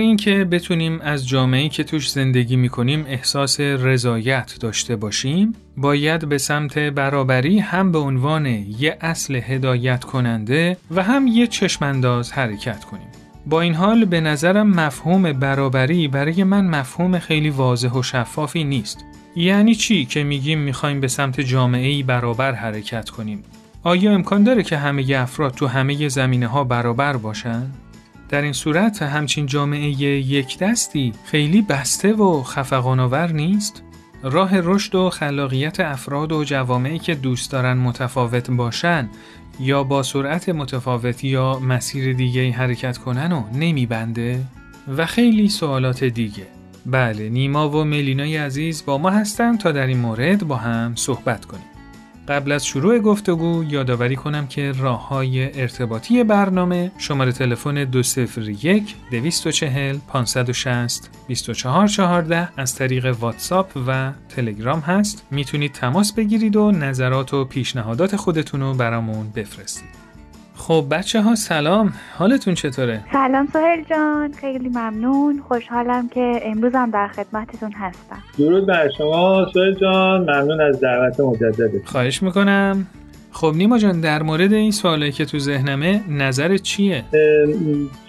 اینکه 0.00 0.44
بتونیم 0.44 1.00
از 1.00 1.28
جامعه‌ای 1.28 1.68
که 1.68 1.84
توش 1.84 2.10
زندگی 2.10 2.56
می‌کنیم 2.56 3.04
احساس 3.08 3.60
رضایت 3.60 4.56
داشته 4.60 4.96
باشیم، 4.96 5.54
باید 5.76 6.28
به 6.28 6.38
سمت 6.38 6.78
برابری 6.78 7.58
هم 7.58 7.92
به 7.92 7.98
عنوان 7.98 8.46
یه 8.46 8.96
اصل 9.00 9.34
هدایت 9.34 10.04
کننده 10.04 10.76
و 10.90 11.02
هم 11.02 11.26
یه 11.26 11.46
چشمانداز 11.46 12.32
حرکت 12.32 12.84
کنیم. 12.84 13.08
با 13.46 13.60
این 13.60 13.74
حال 13.74 14.04
به 14.04 14.20
نظرم 14.20 14.70
مفهوم 14.70 15.32
برابری 15.32 16.08
برای 16.08 16.44
من 16.44 16.66
مفهوم 16.66 17.18
خیلی 17.18 17.50
واضح 17.50 17.90
و 17.90 18.02
شفافی 18.02 18.64
نیست. 18.64 19.04
یعنی 19.36 19.74
چی 19.74 20.04
که 20.04 20.24
میگیم 20.24 20.58
می‌خوایم 20.58 21.00
به 21.00 21.08
سمت 21.08 21.40
جامعه‌ای 21.40 22.02
برابر 22.02 22.52
حرکت 22.52 23.10
کنیم؟ 23.10 23.42
آیا 23.82 24.12
امکان 24.12 24.44
داره 24.44 24.62
که 24.62 24.76
همه 24.76 25.16
افراد 25.16 25.54
تو 25.54 25.66
همه 25.66 26.08
زمینه 26.08 26.46
ها 26.46 26.64
برابر 26.64 27.16
باشن؟ 27.16 27.66
در 28.30 28.42
این 28.42 28.52
صورت 28.52 29.02
همچین 29.02 29.46
جامعه 29.46 29.88
یک 29.88 30.58
دستی 30.58 31.12
خیلی 31.24 31.62
بسته 31.62 32.12
و 32.12 32.42
خفقانآور 32.42 33.32
نیست؟ 33.32 33.82
راه 34.22 34.50
رشد 34.54 34.94
و 34.94 35.10
خلاقیت 35.10 35.80
افراد 35.80 36.32
و 36.32 36.44
جوامعی 36.44 36.98
که 36.98 37.14
دوست 37.14 37.50
دارن 37.50 37.72
متفاوت 37.72 38.50
باشن 38.50 39.08
یا 39.60 39.84
با 39.84 40.02
سرعت 40.02 40.48
متفاوت 40.48 41.24
یا 41.24 41.58
مسیر 41.58 42.12
دیگه 42.12 42.50
حرکت 42.50 42.98
کنن 42.98 43.32
و 43.32 43.42
نمیبنده؟ 43.54 44.40
و 44.96 45.06
خیلی 45.06 45.48
سوالات 45.48 46.04
دیگه. 46.04 46.46
بله 46.86 47.28
نیما 47.28 47.70
و 47.70 47.84
ملینای 47.84 48.36
عزیز 48.36 48.84
با 48.84 48.98
ما 48.98 49.10
هستن 49.10 49.56
تا 49.56 49.72
در 49.72 49.86
این 49.86 49.98
مورد 49.98 50.46
با 50.46 50.56
هم 50.56 50.94
صحبت 50.96 51.44
کنیم. 51.44 51.79
قبل 52.30 52.52
از 52.52 52.66
شروع 52.66 52.98
گفتگو 52.98 53.64
یادآوری 53.64 54.16
کنم 54.16 54.46
که 54.46 54.72
راه 54.72 55.08
های 55.08 55.60
ارتباطی 55.60 56.24
برنامه 56.24 56.92
شماره 56.98 57.32
تلفن 57.32 57.84
201 57.84 58.94
240 59.10 59.98
560 60.08 61.10
2414 61.28 62.48
از 62.56 62.74
طریق 62.74 63.16
واتساپ 63.20 63.70
و 63.86 64.12
تلگرام 64.28 64.80
هست. 64.80 65.26
می‌تونید 65.30 65.72
تماس 65.72 66.12
بگیرید 66.12 66.56
و 66.56 66.70
نظرات 66.70 67.34
و 67.34 67.44
پیشنهادات 67.44 68.16
خودتون 68.16 68.60
رو 68.60 68.74
برامون 68.74 69.30
بفرستید. 69.30 70.09
خب 70.60 70.84
بچه 70.90 71.20
ها 71.20 71.34
سلام. 71.34 71.92
حالتون 72.18 72.54
چطوره؟ 72.54 73.00
سلام 73.12 73.48
سهل 73.52 73.82
جان 73.90 74.32
خیلی 74.32 74.68
ممنون. 74.68 75.42
خوشحالم 75.48 76.08
که 76.08 76.40
امروزم 76.42 76.90
در 76.90 77.08
خدمتتون 77.08 77.72
هستم. 77.72 78.22
درود 78.38 78.66
بر 78.66 78.88
شما 78.98 79.46
سهل 79.54 79.74
جان. 79.74 80.20
ممنون 80.20 80.60
از 80.60 80.80
دعوت 80.80 81.20
مجددت 81.20 81.86
خواهش 81.86 82.22
می‌کنم. 82.22 82.86
خب 83.32 83.52
نیما 83.56 83.78
جان 83.78 84.00
در 84.00 84.22
مورد 84.22 84.52
این 84.52 84.70
سوالی 84.70 85.12
که 85.12 85.24
تو 85.24 85.38
ذهنمه 85.38 86.00
نظر 86.08 86.56
چیه؟ 86.56 87.04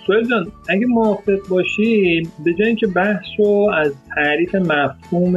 سوال 0.08 0.28
جان 0.30 0.52
اگه 0.70 0.86
موافق 0.86 1.48
باشیم 1.50 2.32
به 2.46 2.54
جای 2.54 2.68
اینکه 2.68 2.88
بحث 2.88 3.26
رو 3.38 3.72
از 3.74 3.94
تعریف 4.16 4.56
مفهوم 4.56 5.34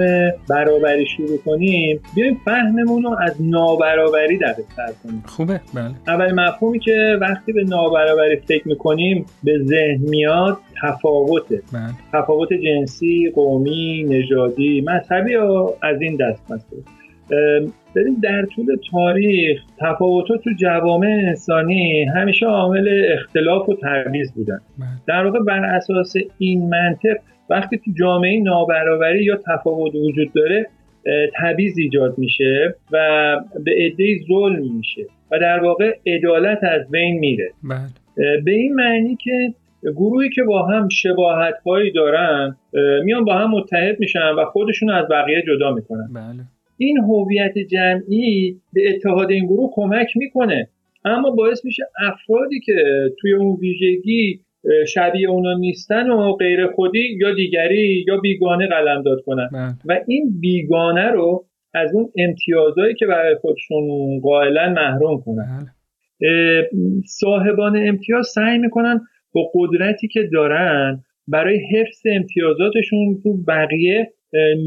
برابری 0.49 1.07
شروع 1.17 1.39
کنیم 1.39 2.01
بیایم 2.15 2.41
فهممون 2.45 3.03
رو 3.03 3.17
از 3.21 3.35
نابرابری 3.41 4.39
در 4.39 4.55
کنیم 5.03 5.23
خوبه 5.27 5.61
بله 5.75 5.95
اول 6.07 6.33
مفهومی 6.33 6.79
که 6.79 7.19
وقتی 7.21 7.53
به 7.53 7.65
نابرابری 7.65 8.37
فکر 8.37 8.69
می‌کنیم 8.69 9.27
به 9.45 9.59
ذهن 9.65 10.01
میاد 10.01 10.59
تفاوته 10.83 11.63
بله. 11.73 11.83
تفاوت 12.13 12.49
جنسی 12.53 13.33
قومی 13.35 14.05
نژادی 14.05 14.81
مذهبی 14.81 15.35
از 15.83 16.01
این 16.01 16.17
دست 16.17 16.43
مثلا 16.45 16.94
ببین 17.95 18.17
در 18.23 18.47
طول 18.47 18.67
تاریخ 18.91 19.61
تفاوتات 19.81 20.41
تو 20.45 20.51
جوامع 20.59 21.07
انسانی 21.07 22.05
همیشه 22.05 22.47
عامل 22.47 23.05
اختلاف 23.13 23.69
و 23.69 23.77
تبعیض 23.83 24.33
بودن 24.33 24.61
بله. 24.79 24.89
در 25.07 25.25
واقع 25.25 25.39
بر 25.39 25.65
اساس 25.65 26.15
این 26.39 26.69
منطق 26.69 27.17
وقتی 27.51 27.79
تو 27.79 27.91
جامعه 27.99 28.41
نابرابری 28.41 29.25
یا 29.25 29.37
تفاوت 29.37 29.95
وجود 29.95 30.33
داره 30.33 30.67
تبعیض 31.35 31.79
ایجاد 31.79 32.19
میشه 32.19 32.75
و 32.93 32.97
به 33.65 33.71
عده 33.79 34.19
ظلم 34.29 34.77
میشه 34.77 35.03
و 35.31 35.39
در 35.39 35.61
واقع 35.61 35.97
عدالت 36.07 36.65
از 36.65 36.91
بین 36.91 37.19
میره 37.19 37.51
بله. 37.63 38.41
به 38.45 38.51
این 38.51 38.75
معنی 38.75 39.17
که 39.17 39.55
گروهی 39.83 40.31
که 40.31 40.43
با 40.43 40.67
هم 40.67 40.89
شباهت 40.89 41.55
هایی 41.67 41.93
دارن 41.93 42.57
میان 43.05 43.25
با 43.25 43.35
هم 43.35 43.51
متحد 43.51 44.01
میشن 44.01 44.31
و 44.39 44.45
خودشون 44.45 44.91
از 44.91 45.09
بقیه 45.09 45.43
جدا 45.47 45.73
می‌کنن 45.73 46.09
بله. 46.15 46.45
این 46.79 46.99
هویت 46.99 47.59
جمعی 47.59 48.57
به 48.73 48.91
اتحاد 48.91 49.31
این 49.31 49.47
گروه 49.47 49.71
کمک 49.75 50.17
می‌کنه 50.17 50.69
اما 51.05 51.31
باعث 51.31 51.65
میشه 51.65 51.83
افرادی 51.99 52.61
که 52.61 52.75
توی 53.21 53.33
اون 53.33 53.57
ویژگی 53.61 54.41
شبیه 54.89 55.29
اونا 55.29 55.59
نیستن 55.59 56.11
و 56.11 56.33
غیر 56.33 56.67
خودی 56.67 57.17
یا 57.21 57.35
دیگری 57.35 58.05
یا 58.09 58.17
بیگانه 58.17 58.67
قلمداد 58.67 59.21
کنن 59.27 59.49
بله. 59.53 59.75
و 59.85 60.01
این 60.07 60.41
بیگانه 60.41 61.11
رو 61.11 61.45
از 61.75 61.95
اون 61.95 62.09
امتیازهایی 62.17 62.95
که 62.95 63.07
برای 63.07 63.35
خودشون 63.35 64.21
قائلا 64.23 64.73
محروم 64.77 65.21
کنن 65.21 65.59
بله. 65.59 65.71
صاحبان 67.07 67.89
امتیاز 67.89 68.27
سعی 68.27 68.59
می‌کنن 68.59 69.01
با 69.33 69.51
قدرتی 69.55 70.09
که 70.09 70.21
دارن 70.33 71.05
برای 71.29 71.59
حفظ 71.59 72.03
امتیازاتشون 72.07 73.21
تو 73.23 73.37
بقیه 73.49 74.13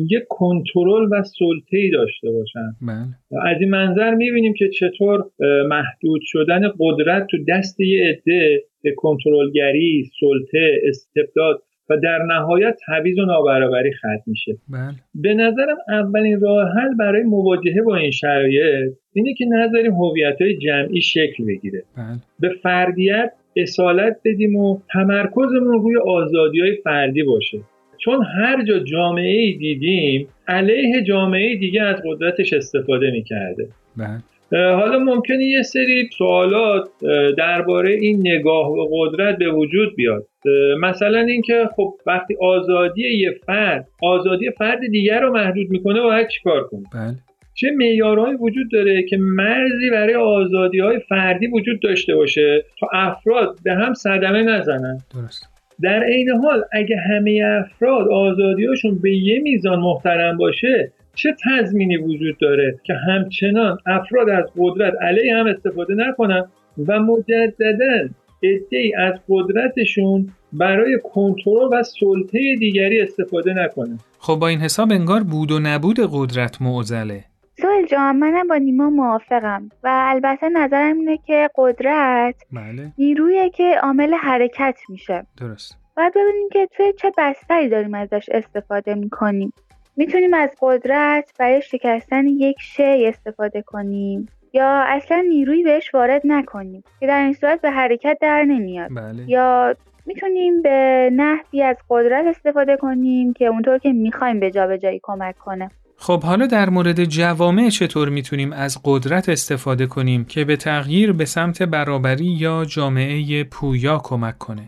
یه 0.10 0.26
کنترل 0.30 1.08
و 1.12 1.24
سلطه 1.24 1.90
داشته 1.94 2.32
باشن 2.32 2.76
بله. 2.82 3.48
از 3.48 3.58
این 3.60 3.70
منظر 3.70 4.16
می‌بینیم 4.16 4.54
که 4.54 4.70
چطور 4.70 5.24
محدود 5.68 6.22
شدن 6.24 6.62
قدرت 6.80 7.28
تو 7.32 7.38
دست 7.50 7.80
یه 7.80 8.10
عده 8.10 8.64
به 8.84 8.94
کنترلگری، 8.98 10.10
سلطه، 10.20 10.82
استبداد 10.88 11.62
و 11.90 11.98
در 11.98 12.24
نهایت 12.24 12.78
تبعیض 12.88 13.20
و 13.20 13.26
نابرابری 13.26 13.94
ختم 13.94 14.24
میشه 14.28 14.58
بله. 14.70 14.96
به 15.16 15.34
نظرم 15.34 15.78
اولین 15.90 16.42
راه 16.42 16.70
حل 16.78 16.96
برای 17.00 17.24
مواجهه 17.24 17.82
با 17.82 17.96
این 17.96 18.12
شرایط 18.12 18.94
اینه 19.14 19.34
که 19.34 19.46
نظریم 19.46 19.94
هویت 19.94 20.42
های 20.42 20.58
جمعی 20.58 21.02
شکل 21.02 21.46
بگیره 21.46 21.84
بله. 21.98 22.18
به 22.40 22.50
فردیت 22.64 23.32
اصالت 23.56 24.18
بدیم 24.26 24.56
و 24.56 24.80
تمرکزمون 24.94 25.82
روی 25.82 25.98
آزادی 25.98 26.60
های 26.60 26.76
فردی 26.84 27.24
باشه 27.24 27.58
چون 27.98 28.26
هر 28.38 28.64
جا 28.64 28.80
جامعه 28.80 29.38
ای 29.38 29.54
دیدیم 29.54 30.28
علیه 30.48 31.04
جامعه 31.04 31.56
دیگه 31.56 31.82
از 31.82 31.96
قدرتش 32.06 32.54
استفاده 32.54 33.12
می‌کرده. 33.12 33.68
بله. 33.98 34.22
حالا 34.52 35.00
ممکنه 35.00 35.44
یه 35.44 35.62
سری 35.62 36.10
سوالات 36.18 36.90
درباره 37.38 37.92
این 37.92 38.20
نگاه 38.20 38.72
و 38.72 38.88
قدرت 38.92 39.38
به 39.38 39.50
وجود 39.50 39.96
بیاد. 39.96 40.28
مثلا 40.82 41.20
اینکه 41.20 41.70
خب 41.76 41.94
وقتی 42.06 42.36
آزادی 42.42 43.18
یه 43.18 43.32
فرد 43.46 43.88
آزادی 44.04 44.52
فرد 44.58 44.80
دیگر 44.92 45.22
رو 45.22 45.34
محدود 45.34 45.70
می‌کنه 45.70 46.02
باید 46.02 46.28
چیکار 46.28 46.64
کنه؟ 46.64 46.84
بله. 46.94 47.16
چه 47.54 47.72
معیارهایی 47.72 48.36
وجود 48.36 48.72
داره 48.72 49.04
که 49.04 49.18
مرزی 49.18 49.90
برای 49.92 50.16
آزادی 50.16 50.80
های 50.80 51.00
فردی 51.10 51.48
وجود 51.48 51.80
داشته 51.80 52.16
باشه 52.16 52.64
تا 52.80 52.88
افراد 52.94 53.58
به 53.64 53.74
هم 53.74 53.94
صدمه 53.94 54.44
نزنن؟ 54.44 54.98
درست. 55.16 55.57
در 55.82 56.04
عین 56.04 56.30
حال 56.30 56.64
اگه 56.72 56.98
همه 56.98 57.42
افراد 57.66 58.08
آزادیاشون 58.08 59.00
به 59.02 59.18
یه 59.18 59.40
میزان 59.40 59.80
محترم 59.80 60.38
باشه 60.38 60.92
چه 61.16 61.36
تضمینی 61.46 61.98
وجود 61.98 62.38
داره 62.38 62.80
که 62.84 62.94
همچنان 62.94 63.78
افراد 63.86 64.30
از 64.30 64.46
قدرت 64.58 64.94
علیه 65.02 65.36
هم 65.36 65.48
استفاده 65.48 65.94
نکنن 65.96 66.46
و 66.88 67.00
مجددا 67.00 68.10
ای 68.70 68.94
از 68.96 69.14
قدرتشون 69.30 70.30
برای 70.54 71.00
کنترل 71.14 71.68
و 71.72 71.84
سلطه 71.84 72.56
دیگری 72.60 73.02
استفاده 73.02 73.54
نکنه 73.54 73.98
خب 74.20 74.36
با 74.36 74.48
این 74.48 74.60
حساب 74.60 74.92
انگار 74.92 75.24
بود 75.24 75.52
و 75.52 75.60
نبود 75.60 75.98
قدرت 76.12 76.62
معضله. 76.62 77.24
سوال 77.62 77.86
جان 77.86 78.16
منم 78.16 78.48
با 78.48 78.56
نیما 78.56 78.90
موافقم 78.90 79.70
و 79.84 79.90
البته 79.92 80.50
نظرم 80.50 80.98
اینه 80.98 81.18
که 81.18 81.50
قدرت 81.56 82.36
بله. 82.54 82.92
نیرویه 82.98 83.50
که 83.50 83.80
عامل 83.84 84.14
حرکت 84.14 84.80
میشه. 84.90 85.26
درست. 85.38 85.78
باید 85.98 86.14
ببینیم 86.14 86.50
که 86.54 86.68
توی 86.72 86.94
چه 86.94 87.12
بستری 87.18 87.70
داریم 87.70 87.94
ازش 87.94 88.30
استفاده 88.32 88.96
می‌کنیم. 88.96 89.54
می‌تونیم 89.96 90.34
از 90.34 90.50
قدرت 90.62 91.34
برای 91.40 91.62
شکستن 91.62 92.28
یک 92.28 92.58
شی 92.60 93.08
استفاده 93.08 93.62
کنیم 93.62 94.30
یا 94.54 94.84
اصلا 94.88 95.26
نیرویی 95.30 95.64
بهش 95.64 95.94
وارد 95.94 96.22
نکنیم 96.26 96.84
که 97.00 97.08
در 97.08 97.24
این 97.24 97.34
صورت 97.34 97.62
به 97.62 97.72
حرکت 97.72 98.18
در 98.22 98.44
نمیاد. 98.44 98.90
بله. 98.96 99.30
یا 99.30 99.76
می‌تونیم 100.06 100.62
به 100.62 101.10
نحوی 101.14 101.64
از 101.64 101.78
قدرت 101.90 102.26
استفاده 102.26 102.78
کنیم 102.78 103.34
که 103.34 103.46
اونطور 103.46 103.78
که 103.78 103.94
می‌خوایم 103.94 104.40
به 104.40 104.52
جابجایی 104.52 105.00
کمک 105.04 105.38
کنه. 105.38 105.72
خب 106.00 106.24
حالا 106.24 106.48
در 106.48 106.70
مورد 106.70 107.04
جوامع 107.04 107.70
چطور 107.70 108.10
می‌تونیم 108.10 108.54
از 108.54 108.78
قدرت 108.86 109.30
استفاده 109.30 109.86
کنیم 109.86 110.26
که 110.26 110.46
به 110.46 110.56
تغییر 110.56 111.14
به 111.14 111.26
سمت 111.26 111.64
برابری 111.64 112.26
یا 112.26 112.66
جامعه 112.66 113.44
پویا 113.44 114.02
کمک 114.04 114.38
کنه؟ 114.38 114.62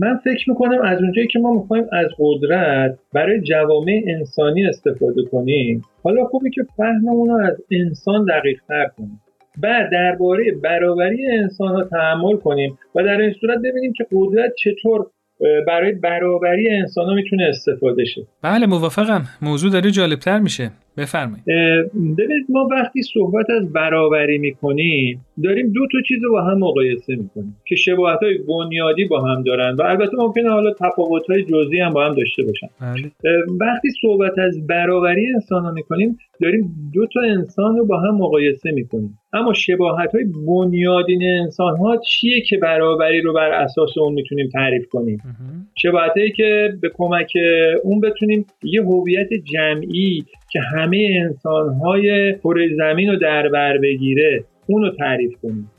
من 0.00 0.16
فکر 0.24 0.50
می‌کنم 0.50 0.82
از 0.84 1.02
اونجایی 1.02 1.28
که 1.28 1.38
ما 1.38 1.54
می‌خوایم 1.54 1.84
از 1.92 2.06
قدرت 2.18 2.98
برای 3.14 3.40
جوامع 3.40 4.02
انسانی 4.06 4.66
استفاده 4.66 5.22
کنیم 5.32 5.82
حالا 6.04 6.24
خوبی 6.24 6.50
که 6.50 6.62
فهممون 6.76 7.28
رو 7.28 7.46
از 7.46 7.56
انسان 7.70 8.24
دقیق 8.24 8.60
تر 8.68 8.86
کنیم 8.96 9.20
بعد 9.62 9.90
درباره 9.92 10.44
برابری 10.62 11.26
انسان 11.26 11.68
ها 11.68 11.84
تحمل 11.84 12.36
کنیم 12.36 12.78
و 12.94 13.02
در 13.02 13.20
این 13.20 13.32
صورت 13.40 13.58
ببینیم 13.58 13.92
که 13.92 14.06
قدرت 14.12 14.52
چطور 14.58 15.06
برای 15.66 15.92
برابری 15.92 16.70
انسان 16.70 17.06
ها 17.06 17.14
می‌تونه 17.14 17.44
استفاده 17.44 18.04
شه. 18.04 18.26
بله 18.42 18.66
موافقم. 18.66 19.22
موضوع 19.42 19.70
داره 19.70 19.90
جالبتر 19.90 20.38
میشه. 20.38 20.70
بفرمایید. 20.96 21.44
ببینید 21.94 22.46
ما 22.48 22.68
وقتی 22.70 23.02
صحبت 23.02 23.50
از 23.50 23.72
برابری 23.72 24.38
می‌کنیم 24.38 25.20
داریم 25.44 25.72
دو 25.72 25.80
تا 25.92 25.98
چیز 26.08 26.24
رو 26.24 26.32
با 26.32 26.42
هم 26.42 26.58
مقایسه 26.58 27.16
می‌کنیم 27.16 27.56
که 27.66 27.76
شباهت 27.76 28.22
های 28.22 28.38
بنیادی 28.38 29.04
با 29.04 29.22
هم 29.22 29.42
دارن 29.42 29.74
و 29.74 29.82
البته 29.82 30.16
ممکنه 30.18 30.50
حالا 30.50 30.72
تفاوت 30.80 31.30
های 31.30 31.44
جزئی 31.44 31.80
هم 31.80 31.92
با 31.92 32.06
هم 32.06 32.14
داشته 32.14 32.42
باشن. 32.42 32.66
بله. 32.80 33.12
وقتی 33.60 33.88
صحبت 34.02 34.38
از 34.38 34.66
برابری 34.66 35.26
انسان 35.34 35.64
ها 35.64 35.72
می‌کنیم 35.72 36.18
داریم 36.42 36.90
دو 36.94 37.06
تا 37.06 37.20
انسان 37.20 37.76
رو 37.76 37.86
با 37.86 38.00
هم 38.00 38.14
مقایسه 38.14 38.70
می‌کنیم. 38.70 39.18
اما 39.32 39.52
شباهت 39.52 40.14
های 40.14 40.24
بنیادین 40.46 41.22
انسان 41.42 41.76
ها 41.76 41.96
چیه 41.96 42.40
که 42.40 42.56
برابری 42.56 43.20
رو 43.20 43.32
بر 43.32 43.50
اساس 43.50 43.98
اون 43.98 44.12
می‌تونیم 44.12 44.48
تعریف 44.48 44.88
کنیم؟ 44.88 45.18
شباهت 45.74 46.12
هایی 46.16 46.32
که 46.32 46.68
به 46.80 46.90
کمک 46.94 47.32
اون 47.84 48.00
بتونیم 48.00 48.46
یه 48.62 48.82
هویت 48.82 49.28
جمعی 49.32 50.24
که 50.50 50.60
همه 50.60 51.20
انسان 51.24 51.74
های 51.74 52.34
کره 52.34 52.68
زمین 52.76 53.10
رو 53.10 53.16
در 53.16 53.48
بر 53.48 53.78
بگیره 53.78 54.44
اونو 54.66 54.90
تعریف 54.90 55.32
کنیم. 55.42 55.70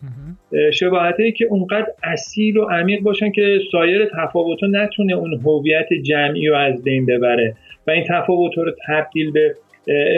شباهت 0.74 1.20
هایی 1.20 1.32
که 1.32 1.46
اونقدر 1.50 1.88
اصیل 2.04 2.58
و 2.58 2.64
عمیق 2.64 3.02
باشن 3.02 3.32
که 3.32 3.60
سایر 3.72 4.10
تفاوت 4.18 4.64
نتونه 4.64 5.14
اون 5.14 5.40
هویت 5.46 5.94
جمعی 6.04 6.48
رو 6.48 6.58
از 6.58 6.84
بین 6.84 7.06
ببره 7.06 7.56
و 7.88 7.92
این 7.92 8.04
تفاوت 8.10 8.58
رو 8.58 8.72
تبدیل 8.88 9.32
به 9.32 9.56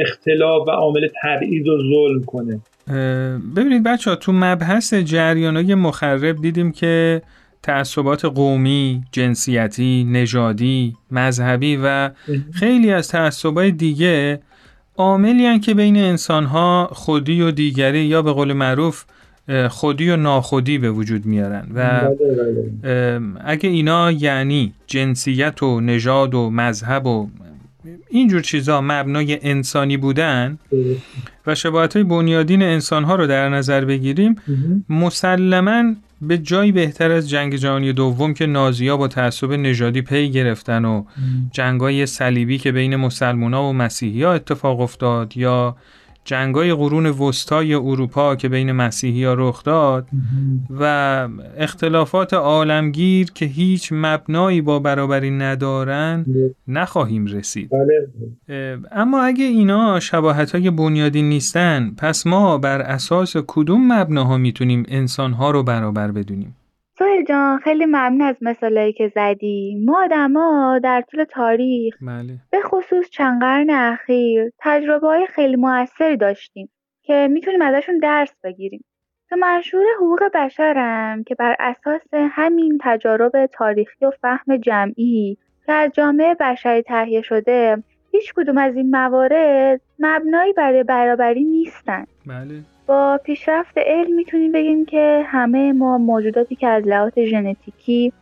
اختلاف 0.02 0.68
و 0.68 0.72
عامل 0.72 1.08
تبعیض 1.24 1.68
و 1.68 1.78
ظلم 1.78 2.24
کنه. 2.26 2.62
ببینید 3.56 3.84
بچه 3.84 4.10
ها 4.10 4.16
تو 4.16 4.32
مبحث 4.32 4.94
جریان 4.94 5.56
های 5.56 5.76
مخرب 5.76 6.42
دیدیم 6.42 6.72
که 6.72 7.22
تعصبات 7.64 8.26
قومی، 8.26 9.04
جنسیتی، 9.12 10.04
نژادی، 10.04 10.96
مذهبی 11.12 11.80
و 11.84 12.10
خیلی 12.54 12.92
از 12.92 13.08
تعصبات 13.08 13.66
دیگه 13.66 14.40
عاملی 14.98 15.60
که 15.60 15.74
بین 15.74 15.98
انسانها 15.98 16.90
خودی 16.92 17.42
و 17.42 17.52
دیگری 17.52 18.00
یا 18.00 18.22
به 18.22 18.32
قول 18.32 18.54
معروف 18.54 19.06
خودی 19.70 20.10
و 20.10 20.16
ناخودی 20.16 20.78
به 20.78 20.92
وجود 20.92 21.26
میارن 21.26 21.68
و 21.76 22.10
اگه 23.46 23.70
اینا 23.70 24.12
یعنی 24.12 24.74
جنسیت 24.88 25.64
و 25.64 25.82
نژاد 25.82 26.36
و 26.36 26.50
مذهب 26.50 27.06
و 27.06 27.30
اینجور 28.10 28.42
چیزا 28.42 28.82
مبنای 28.82 29.40
انسانی 29.42 29.98
بودن 29.98 30.60
و 31.48 31.56
شباهت 31.56 31.96
های 31.96 32.04
بنیادین 32.04 32.64
انسان 32.64 33.04
ها 33.04 33.16
رو 33.16 33.28
در 33.28 33.50
نظر 33.50 33.86
بگیریم 33.86 34.36
مسلما 34.90 35.94
به 36.22 36.38
جایی 36.38 36.72
بهتر 36.72 37.12
از 37.12 37.30
جنگ 37.30 37.56
جهانی 37.56 37.94
دوم 37.94 38.34
که 38.34 38.46
نازیا 38.46 38.98
با 38.98 39.08
تعصب 39.08 39.52
نژادی 39.52 40.02
پی 40.02 40.30
گرفتن 40.30 40.86
و 40.86 41.04
جنگای 41.52 42.06
صلیبی 42.06 42.58
که 42.58 42.72
بین 42.72 42.96
مسلمونا 42.96 43.70
و 43.70 43.74
مسیحی 43.74 44.24
ها 44.24 44.34
اتفاق 44.34 44.80
افتاد 44.80 45.38
یا 45.38 45.76
جنگای 46.32 46.74
قرون 46.74 47.06
وسطای 47.06 47.74
اروپا 47.74 48.36
که 48.36 48.50
بین 48.50 48.72
مسیحی 48.72 49.24
ها 49.24 49.34
رخ 49.34 49.64
داد 49.64 50.08
و 50.80 50.84
اختلافات 51.58 52.34
عالمگیر 52.34 53.32
که 53.32 53.46
هیچ 53.46 53.90
مبنایی 53.92 54.62
با 54.62 54.80
برابری 54.80 55.32
ندارن 55.32 56.26
نخواهیم 56.68 57.26
رسید. 57.26 57.70
بله. 57.70 58.80
اما 58.92 59.22
اگه 59.22 59.46
اینا 59.46 60.00
شباهت 60.00 60.52
های 60.52 60.70
بنیادی 60.70 61.22
نیستن 61.22 61.92
پس 61.98 62.28
ما 62.28 62.58
بر 62.58 62.82
اساس 62.82 63.38
کدوم 63.48 63.94
مبناها 63.94 64.38
می‌تونیم 64.38 64.86
انسانها 64.88 65.52
رو 65.52 65.64
برابر 65.64 66.12
بدونیم؟ 66.12 66.56
سوهل 67.02 67.24
جان 67.24 67.60
خیلی 67.60 67.86
ممنون 67.86 68.22
از 68.22 68.36
مثالایی 68.42 68.94
که 68.94 69.12
زدی. 69.16 69.84
ما 69.86 70.04
آدما 70.04 70.80
در 70.84 71.02
طول 71.02 71.24
تاریخ 71.24 71.96
بله. 72.02 72.38
به 72.52 72.62
خصوص 72.62 73.10
چند 73.10 73.42
قرن 73.42 73.70
اخیر 73.70 74.52
تجربه 74.60 75.08
های 75.08 75.28
خیلی 75.28 75.56
موثری 75.56 76.18
داشتیم 76.18 76.70
که 77.02 77.28
می‌تونیم 77.32 77.62
ازشون 77.62 77.98
درس 77.98 78.34
بگیریم. 78.44 78.84
تو 79.30 79.36
منشور 79.36 79.84
حقوق 79.98 80.20
بشرم 80.34 81.24
که 81.24 81.36
بر 81.36 81.56
اساس 81.60 82.02
همین 82.14 82.78
تجارب 82.82 83.46
تاریخی 83.46 84.06
و 84.06 84.12
فهم 84.22 84.58
جمعی 84.58 85.38
که 85.66 85.74
از 85.74 85.92
جامعه 85.92 86.36
بشری 86.40 86.82
تهیه 86.82 87.22
شده 87.22 87.84
هیچ 88.12 88.34
کدوم 88.34 88.58
از 88.58 88.76
این 88.76 88.90
موارد 88.92 89.82
مبنایی 90.00 90.54
برای 90.54 90.84
برابری 90.84 91.44
نیستن. 91.44 92.06
بله. 92.26 92.62
با 92.92 93.20
پیشرفت 93.24 93.78
علم 93.78 94.16
می‌تونیم 94.16 94.52
بگیم 94.52 94.86
که 94.86 95.24
همه 95.28 95.74
ما 95.74 95.98
موجوداتی 95.98 96.56
که 96.56 96.68
از 96.68 96.84
لحاظ 96.88 97.20
ژنتیکی 97.20 98.14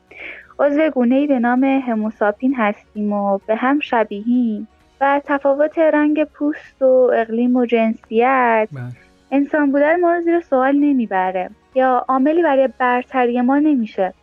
عضو 0.59 0.89
گونه‌ای 0.89 1.27
به 1.27 1.39
نام 1.39 1.63
هموساپین 1.63 2.55
هستیم 2.55 3.13
و 3.13 3.37
به 3.47 3.55
هم 3.55 3.79
شبیهیم 3.79 4.67
و 5.01 5.21
تفاوت 5.25 5.77
رنگ 5.79 6.23
پوست 6.23 6.81
و 6.81 7.11
اقلیم 7.13 7.55
و 7.55 7.65
جنسیت 7.65 8.69
بله. 8.71 8.83
انسان 9.31 9.71
بودن 9.71 9.99
ما 9.99 10.13
رو 10.13 10.21
زیر 10.21 10.39
سوال 10.39 10.75
نمی‌بره 10.75 11.49
یا 11.75 12.05
عاملی 12.07 12.43
برای 12.43 12.69
برتری 12.79 13.41
ما 13.41 13.59
نمیشه 13.59 14.13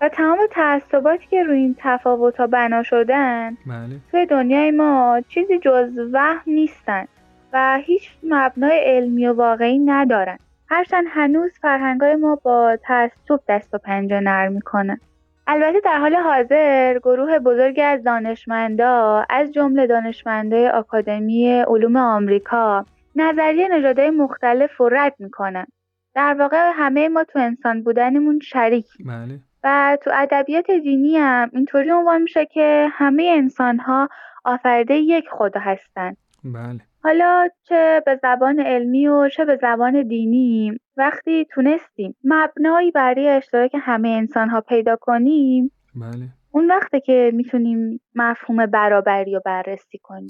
و 0.00 0.08
تمام 0.08 0.38
تعصباتی 0.50 1.26
که 1.30 1.42
روی 1.42 1.58
این 1.58 1.76
تفاوت 1.78 2.40
بنا 2.40 2.82
شدن 2.82 3.56
بله. 3.66 3.96
توی 4.10 4.26
دنیای 4.26 4.70
ما 4.70 5.22
چیزی 5.28 5.58
جز 5.58 5.98
وهم 6.12 6.42
نیستن. 6.46 7.06
و 7.52 7.78
هیچ 7.84 8.10
مبنای 8.22 8.78
علمی 8.84 9.26
و 9.26 9.32
واقعی 9.32 9.78
ندارن. 9.78 10.38
هرچند 10.68 11.04
هنوز 11.08 11.50
فرهنگای 11.62 12.16
ما 12.16 12.34
با 12.34 12.78
تعصب 12.82 13.40
دست 13.48 13.74
و 13.74 13.78
پنجه 13.78 14.20
نرم 14.20 14.52
می‌کنه. 14.52 15.00
البته 15.46 15.80
در 15.80 15.98
حال 15.98 16.16
حاضر 16.16 16.98
گروه 16.98 17.38
بزرگی 17.38 17.82
از 17.82 18.04
دانشمندا 18.04 19.24
از 19.30 19.52
جمله 19.52 19.86
دانشمندای 19.86 20.68
آکادمی 20.68 21.60
علوم 21.60 21.96
آمریکا 21.96 22.84
نظریه 23.16 23.68
نژادهای 23.68 24.10
مختلف 24.10 24.76
رو 24.76 24.88
رد 24.88 25.14
می‌کنن. 25.18 25.66
در 26.14 26.34
واقع 26.38 26.72
همه 26.74 27.08
ما 27.08 27.24
تو 27.24 27.38
انسان 27.38 27.82
بودنمون 27.82 28.40
شریکیم 28.40 29.06
بله. 29.06 29.40
و 29.64 29.98
تو 30.02 30.10
ادبیات 30.14 30.70
دینی 30.70 31.16
هم 31.16 31.50
اینطوری 31.52 31.90
عنوان 31.90 32.22
میشه 32.22 32.46
که 32.46 32.88
همه 32.92 33.32
انسان 33.36 33.78
ها 33.78 34.08
آفریده 34.44 34.94
یک 34.94 35.28
خدا 35.30 35.60
هستن. 35.60 36.16
بله. 36.44 36.80
حالا 37.02 37.48
چه 37.68 38.02
به 38.06 38.18
زبان 38.22 38.60
علمی 38.60 39.06
و 39.06 39.28
چه 39.28 39.44
به 39.44 39.58
زبان 39.62 40.02
دینی 40.02 40.72
وقتی 40.96 41.44
تونستیم 41.44 42.16
مبنایی 42.24 42.90
برای 42.90 43.28
اشتراک 43.28 43.70
همه 43.82 44.08
انسان 44.08 44.48
ها 44.48 44.60
پیدا 44.60 44.96
کنیم 45.00 45.70
بله. 45.94 46.28
اون 46.50 46.70
وقته 46.70 47.00
که 47.00 47.30
می‌تونیم 47.34 48.00
مفهوم 48.14 48.66
برابری 48.66 49.34
رو 49.34 49.40
بررسی 49.44 49.98
کنیم. 50.02 50.26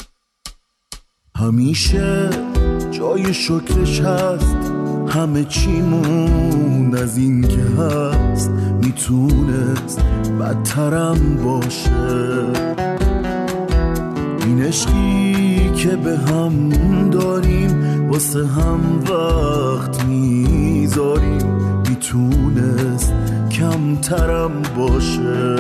همیشه 1.37 2.31
جای 2.91 3.35
شکرش 3.35 4.01
هست. 4.01 4.73
همه 5.09 5.45
چیمون 5.45 6.95
از 7.03 7.19
این 7.19 7.43
که 7.43 7.83
هست. 7.83 8.51
می‌تونست 8.85 10.05
بدترم 10.41 11.37
باشه. 11.45 11.91
این 14.47 14.63
عشقی 14.63 15.48
که 15.79 15.97
به 15.97 16.19
هم 16.19 16.71
داریم 17.11 18.09
واسه 18.11 18.47
هم 18.47 18.81
وقت 19.11 20.05
می‌ذاریم. 20.05 21.47
می‌تونست 21.89 23.13
کمترم 23.51 24.63
باشه. 24.77 25.57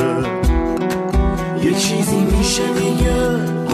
یه 1.65 1.75
چیزی 1.75 2.21
میشه 2.39 2.63
دیگه 2.75 3.17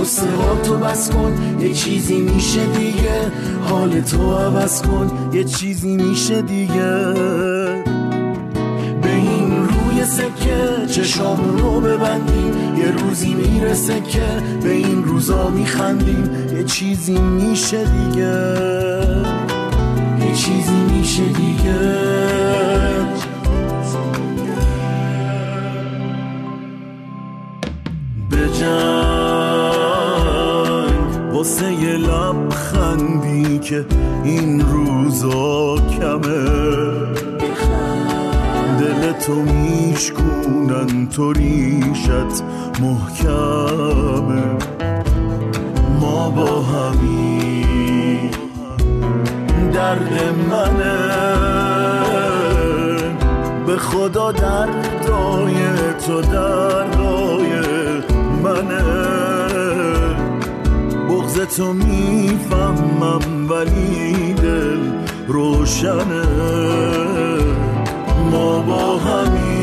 قصه 0.00 0.26
ها 0.36 0.56
تو 0.62 0.76
بس 0.76 1.10
کن. 1.10 1.32
یه 1.60 1.72
چیزی 1.72 2.20
میشه 2.20 2.66
دیگه 2.66 3.32
حال 3.68 4.00
تو 4.00 4.32
عوض 4.32 4.82
کن. 4.82 5.10
یه 5.32 5.44
چیزی 5.44 5.96
میشه 5.96 6.42
دیگه. 6.42 7.14
روی 10.14 10.30
سکه 10.30 10.86
چشامون 10.86 11.58
رو 11.58 11.80
ببندیم. 11.80 12.76
یه 12.78 12.90
روزی 12.90 13.34
می‌رسه 13.34 14.00
که 14.00 14.42
به 14.62 14.70
این 14.70 15.04
روزا 15.04 15.48
میخندیم. 15.48 16.30
یه 16.56 16.64
چیزی 16.64 17.18
میشه 17.18 17.84
دیگه. 17.84 18.54
یه 20.20 20.34
چیزی 20.34 20.76
میشه 20.90 21.22
دیگه. 21.22 21.78
به 28.30 28.48
جنگ 28.60 29.74
واسه 31.32 31.72
یه 31.72 31.96
لبخندی 31.96 33.58
که 33.58 33.86
این 34.24 34.60
روزا 34.60 35.76
کمه. 35.76 37.33
تو 39.12 39.34
میشکونن 39.34 41.08
تو 41.08 41.32
ریشت 41.32 42.42
محکمه. 42.80 44.42
ما 46.00 46.30
با 46.30 46.62
همین 46.62 48.30
درد 49.72 50.34
منه. 50.50 50.98
به 53.66 53.76
خدا 53.76 54.32
دردای 54.32 55.54
تو 56.06 56.20
دردای 56.20 57.60
منه. 58.44 58.84
بغز 61.08 61.56
تو 61.56 61.72
می‌فهمم 61.72 63.50
ولی 63.50 64.34
دل 64.34 64.78
روشنه. 65.28 66.24
ما 68.34 68.62
با 68.62 68.98
همین. 68.98 69.54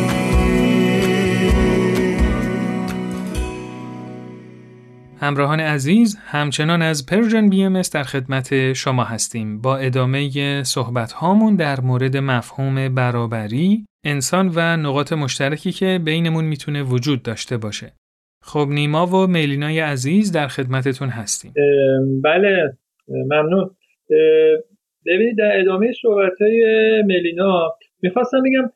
همراهان 5.20 5.60
عزیز 5.60 6.18
همچنان 6.22 6.82
از 6.82 7.06
پرژن 7.06 7.50
بی 7.50 7.64
ام 7.64 7.82
در 7.94 8.04
خدمت 8.04 8.74
شما 8.74 9.04
هستیم. 9.04 9.62
با 9.62 9.78
ادامه 9.78 10.64
صحبت 10.64 11.12
هامون 11.12 11.56
در 11.56 11.82
مورد 11.82 12.18
مفهوم 12.18 12.96
برابری 12.96 13.86
انسان 14.06 14.52
و 14.56 14.78
نقاط 14.78 15.14
مشترکی 15.14 15.72
که 15.72 16.00
بینمون 16.06 16.46
می‌تونه 16.46 16.84
وجود 16.84 17.24
داشته 17.24 17.58
باشه. 17.58 17.94
خب 18.44 18.68
نیما 18.70 19.06
و 19.06 19.28
میلینای 19.28 19.80
عزیز 19.80 20.32
در 20.32 20.48
خدمتتون 20.48 21.10
هستیم. 21.10 21.54
بله 22.24 22.78
ممنون. 23.08 23.76
ببینید 25.06 25.38
در 25.38 25.60
ادامه 25.60 25.92
صحبت 26.02 26.42
های 26.42 26.64
ملینا 27.08 27.78
می‌خواستم 28.02 28.38
بگم 28.44 28.72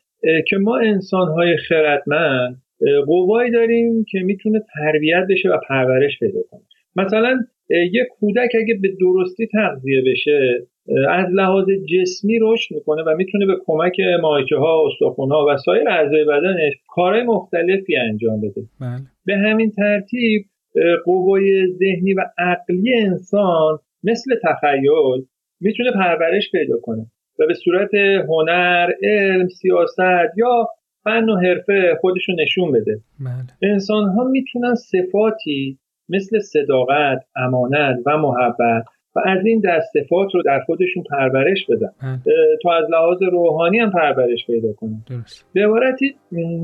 که 0.48 0.58
ما 0.58 0.78
انسان 0.78 1.28
های 1.28 1.58
خردمند 1.58 2.62
قوایی 3.06 3.52
داریم 3.52 4.06
که 4.12 4.20
می‌تونه 4.20 4.62
تربیت 4.76 5.26
بشه 5.30 5.50
و 5.50 5.58
پرورش 5.70 6.20
پیدا 6.20 6.40
کنه. 6.52 6.62
مثلا 6.96 7.40
یه 7.70 8.08
کودک 8.20 8.50
اگه 8.62 8.80
به 8.82 8.90
درستی 9.00 9.48
تغذیه 9.48 10.02
بشه 10.08 10.68
از 11.10 11.28
لحاظ 11.34 11.66
جسمی 11.70 12.40
رشد 12.42 12.76
می‌کنه 12.76 13.04
و 13.04 13.16
می‌تونه 13.18 13.46
به 13.46 13.54
کمک 13.66 13.96
ماهیچه 14.22 14.56
ها 14.56 14.88
استخوان 14.88 15.30
ها 15.30 15.46
و 15.50 15.58
سایر 15.58 15.90
اعضای 15.90 16.26
بدنش 16.26 16.74
کارهای 16.88 17.24
مختلفی 17.24 17.96
انجام 17.96 18.42
بده. 18.42 18.62
بله. 18.82 19.00
به 19.26 19.38
همین 19.38 19.72
ترتیب 19.72 20.46
قوای 21.06 21.68
ذهنی 21.68 22.14
و 22.14 22.22
عقلی 22.38 22.94
انسان 22.94 23.80
مثل 24.04 24.36
تخیل 24.44 25.26
می‌تونه 25.62 25.92
پرورش 25.92 26.52
پیدا 26.52 26.78
کنه. 26.82 27.06
و 27.40 27.48
به 27.48 27.54
صورت 27.54 27.94
هنر، 28.30 28.92
علم، 29.04 29.48
سیاست 29.48 30.38
یا 30.38 30.68
فن 31.04 31.30
و 31.30 31.36
حرفه 31.36 31.98
خودشو 32.02 32.32
نشون 32.32 32.72
بده. 32.72 33.00
بله. 33.20 33.72
انسان 33.72 34.10
ها 34.10 34.24
می‌تونن 34.24 34.76
صفاتی 34.76 35.78
مثل 36.10 36.40
صداقت 36.40 37.26
امانت 37.36 37.98
و 38.06 38.18
محبت 38.18 38.84
و 39.16 39.20
از 39.26 39.46
این 39.46 39.62
دستفات 39.66 40.36
رو 40.36 40.42
در 40.44 40.60
خودشون 40.60 41.04
پرورش 41.12 41.66
بدن. 41.70 42.22
تا 42.64 42.74
از 42.74 42.86
لحاظ 42.92 43.24
روحانی 43.32 43.80
هم 43.80 43.92
پرورش 43.92 44.46
پیدا 44.48 44.74
کنن. 44.74 45.04
به 45.54 45.66
عبارتی 45.66 46.16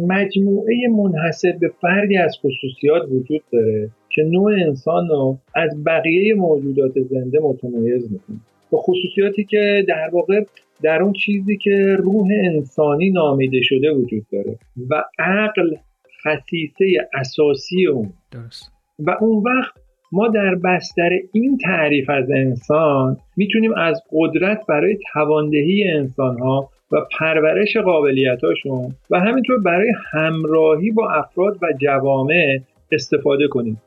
مجموعه 0.07 0.75
منحصر 0.97 1.51
به 1.59 1.71
فردی 1.81 2.17
از 2.17 2.37
خصوصیات 2.37 3.03
وجود 3.11 3.41
داره 3.53 3.89
که 4.09 4.23
نوع 4.23 4.51
انسان 4.67 5.07
رو 5.07 5.37
از 5.55 5.83
بقیه 5.83 6.33
موجودات 6.33 6.91
زنده 6.99 7.39
متمایز 7.39 8.11
می‌کنه. 8.11 8.37
و 8.73 8.77
خصوصیاتی 8.77 9.43
که 9.43 9.85
در 9.87 10.09
واقع 10.13 10.43
در 10.83 11.01
اون 11.01 11.13
چیزی 11.13 11.57
که 11.57 11.95
روح 11.99 12.27
انسانی 12.43 13.09
نامیده 13.09 13.61
شده 13.63 13.91
وجود 13.91 14.23
داره 14.31 14.57
و 14.89 15.03
عقل 15.19 15.75
خصیصه 16.23 16.85
اساسی 17.13 17.87
اون. 17.87 18.09
درست. 18.31 18.71
و 18.99 19.17
اون 19.21 19.43
وقت 19.43 19.73
ما 20.11 20.27
در 20.27 20.55
بستر 20.55 21.09
این 21.33 21.57
تعریف 21.57 22.09
از 22.09 22.31
انسان 22.31 23.17
می‌تونیم 23.37 23.73
از 23.73 24.03
قدرت 24.11 24.61
برای 24.69 24.97
تواندهی 25.13 25.83
انسان 25.89 26.39
ها 26.39 26.69
و 26.91 26.97
پرورش 27.19 27.77
قابلیتاشون 27.77 28.95
و 29.09 29.19
همینطور 29.19 29.59
برای 29.59 29.93
همراهی 30.11 30.91
با 30.91 31.09
افراد 31.09 31.57
و 31.61 31.67
جوامع 31.81 32.59
استفاده 32.91 33.47
کنیم. 33.47 33.81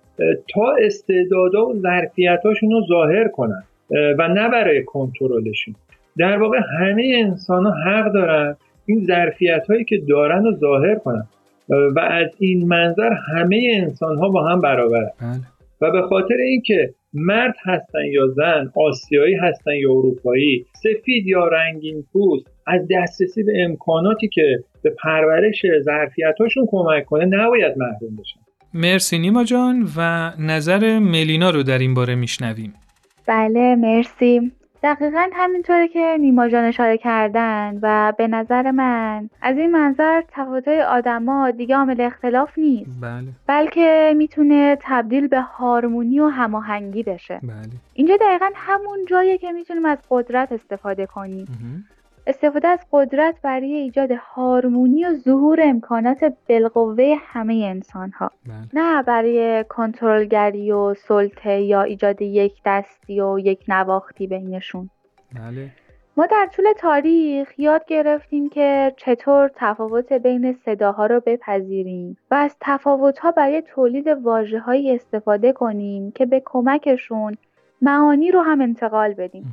تا 0.55 0.75
استعدادا 0.81 1.67
و 1.67 1.75
ظرفیتاشون 1.75 2.71
رو 2.71 2.83
ظاهر 2.89 3.29
کنن. 3.29 3.63
و 3.91 4.29
نه 4.29 4.49
برای 4.49 4.85
کنترلشون. 4.85 5.75
در 6.19 6.39
واقع 6.39 6.59
همه 6.81 7.13
انسان 7.25 7.67
ها 7.67 7.73
حق 7.73 8.13
دارن 8.13 8.57
این 8.87 9.05
ظرفیت 9.07 9.67
هایی 9.69 9.85
که 9.85 9.99
دارن 10.09 10.45
رو 10.45 10.57
ظاهر 10.57 10.95
کنن. 10.95 11.27
و 11.69 12.01
از 12.01 12.31
این 12.39 12.69
منظر 12.69 13.13
همه 13.13 13.81
انسان 13.83 14.19
ها 14.19 14.29
با 14.29 14.49
هم 14.49 14.61
برابرن. 14.61 15.11
بله. 15.21 15.41
و 15.81 15.91
به 15.91 16.03
خاطر 16.03 16.35
اینکه 16.35 16.95
مرد 17.15 17.55
هستن 17.63 18.05
یا 18.11 18.27
زن 18.27 18.73
آسیایی 18.77 19.35
هستن 19.35 19.73
یا 19.73 19.91
اروپایی 19.91 20.67
سفید 20.83 21.27
یا 21.27 21.49
رنگین 21.49 22.05
پوست 22.13 22.47
از 22.67 22.81
دسترسی 22.91 23.43
به 23.43 23.53
امکاناتی 23.65 24.29
که 24.29 24.65
به 24.83 24.95
پرورش 25.03 25.63
ظرفیتاشون 25.81 26.67
کمک 26.71 27.05
کنه 27.05 27.25
نباید 27.25 27.79
محروم 27.79 28.17
بشن. 28.17 28.41
مرسی 28.75 29.19
نیما 29.19 29.45
جان 29.45 29.89
و 29.97 30.31
نظر 30.39 30.99
ملینا 30.99 31.51
رو 31.51 31.63
در 31.63 31.79
این 31.79 31.95
باره 31.95 32.15
میشنویم. 32.15 32.73
بله 33.27 33.77
مرسی. 33.77 34.53
دقیقا 34.83 35.29
همینطوره 35.33 35.89
که 35.89 36.17
نیما 36.21 36.49
جان 36.49 36.65
اشاره 36.65 36.99
کردن 36.99 37.79
و 37.83 38.13
به 38.19 38.29
نظر 38.29 38.71
من 38.71 39.31
از 39.43 39.59
این 39.59 39.71
منظر 39.71 40.23
تفاوت‌های 40.29 40.83
آدما 40.83 41.51
دیگه 41.51 41.77
عامل 41.77 42.01
اختلاف 42.01 42.59
نیست. 42.59 43.01
بله. 43.01 43.29
بلکه 43.47 44.15
می‌تونه 44.17 44.79
تبدیل 44.81 45.29
به 45.29 45.41
هارمونی 45.41 46.21
و 46.21 46.29
هماهنگی 46.29 47.03
بشه. 47.03 47.41
بله. 47.43 47.53
اینجا 47.95 48.17
دقیقا 48.17 48.51
همون 48.55 48.99
جاییه 49.09 49.39
که 49.39 49.53
می‌تونیم 49.53 49.87
از 49.87 49.99
قدرت 50.11 50.53
استفاده 50.53 51.07
کنیم. 51.07 51.47
استفاده 52.27 52.69
از 52.69 52.79
قدرت 52.93 53.35
برای 53.43 53.75
ایجاد 53.75 54.11
هارمونی 54.11 55.05
و 55.05 55.15
ظهور 55.15 55.61
امکانات 55.63 56.33
بالقوه 56.49 57.15
همه 57.21 57.55
انسان 57.55 58.11
ها 58.11 58.31
بله. 58.47 58.55
نه 58.73 59.03
برای 59.03 59.65
کنترلگری 59.69 60.73
و 60.73 60.95
سلطه 60.95 61.61
یا 61.61 61.83
ایجاد 61.83 62.23
یک 62.23 62.55
دستی 62.67 63.21
و 63.21 63.39
یک 63.39 63.65
نواختی 63.69 64.27
بینشون 64.27 64.91
بله. 65.35 65.71
ما 66.17 66.27
در 66.27 66.49
طول 66.53 66.65
تاریخ 66.79 67.59
یاد 67.59 67.85
گرفتیم 67.87 68.49
که 68.49 68.93
چطور 68.97 69.51
تفاوت 69.55 70.13
بین 70.13 70.53
صداها 70.53 71.07
رو 71.07 71.23
بپذیریم 71.27 72.17
و 72.31 72.35
از 72.35 72.57
تفاوتها 72.61 73.31
برای 73.31 73.63
تولید 73.63 74.07
واجه 74.07 74.65
استفاده 74.95 75.53
کنیم 75.53 76.11
که 76.11 76.27
به 76.27 76.43
کمکشون 76.45 77.37
معانی 77.85 78.31
رو 78.31 78.41
هم 78.41 78.61
انتقال 78.61 79.15
بدیم. 79.15 79.45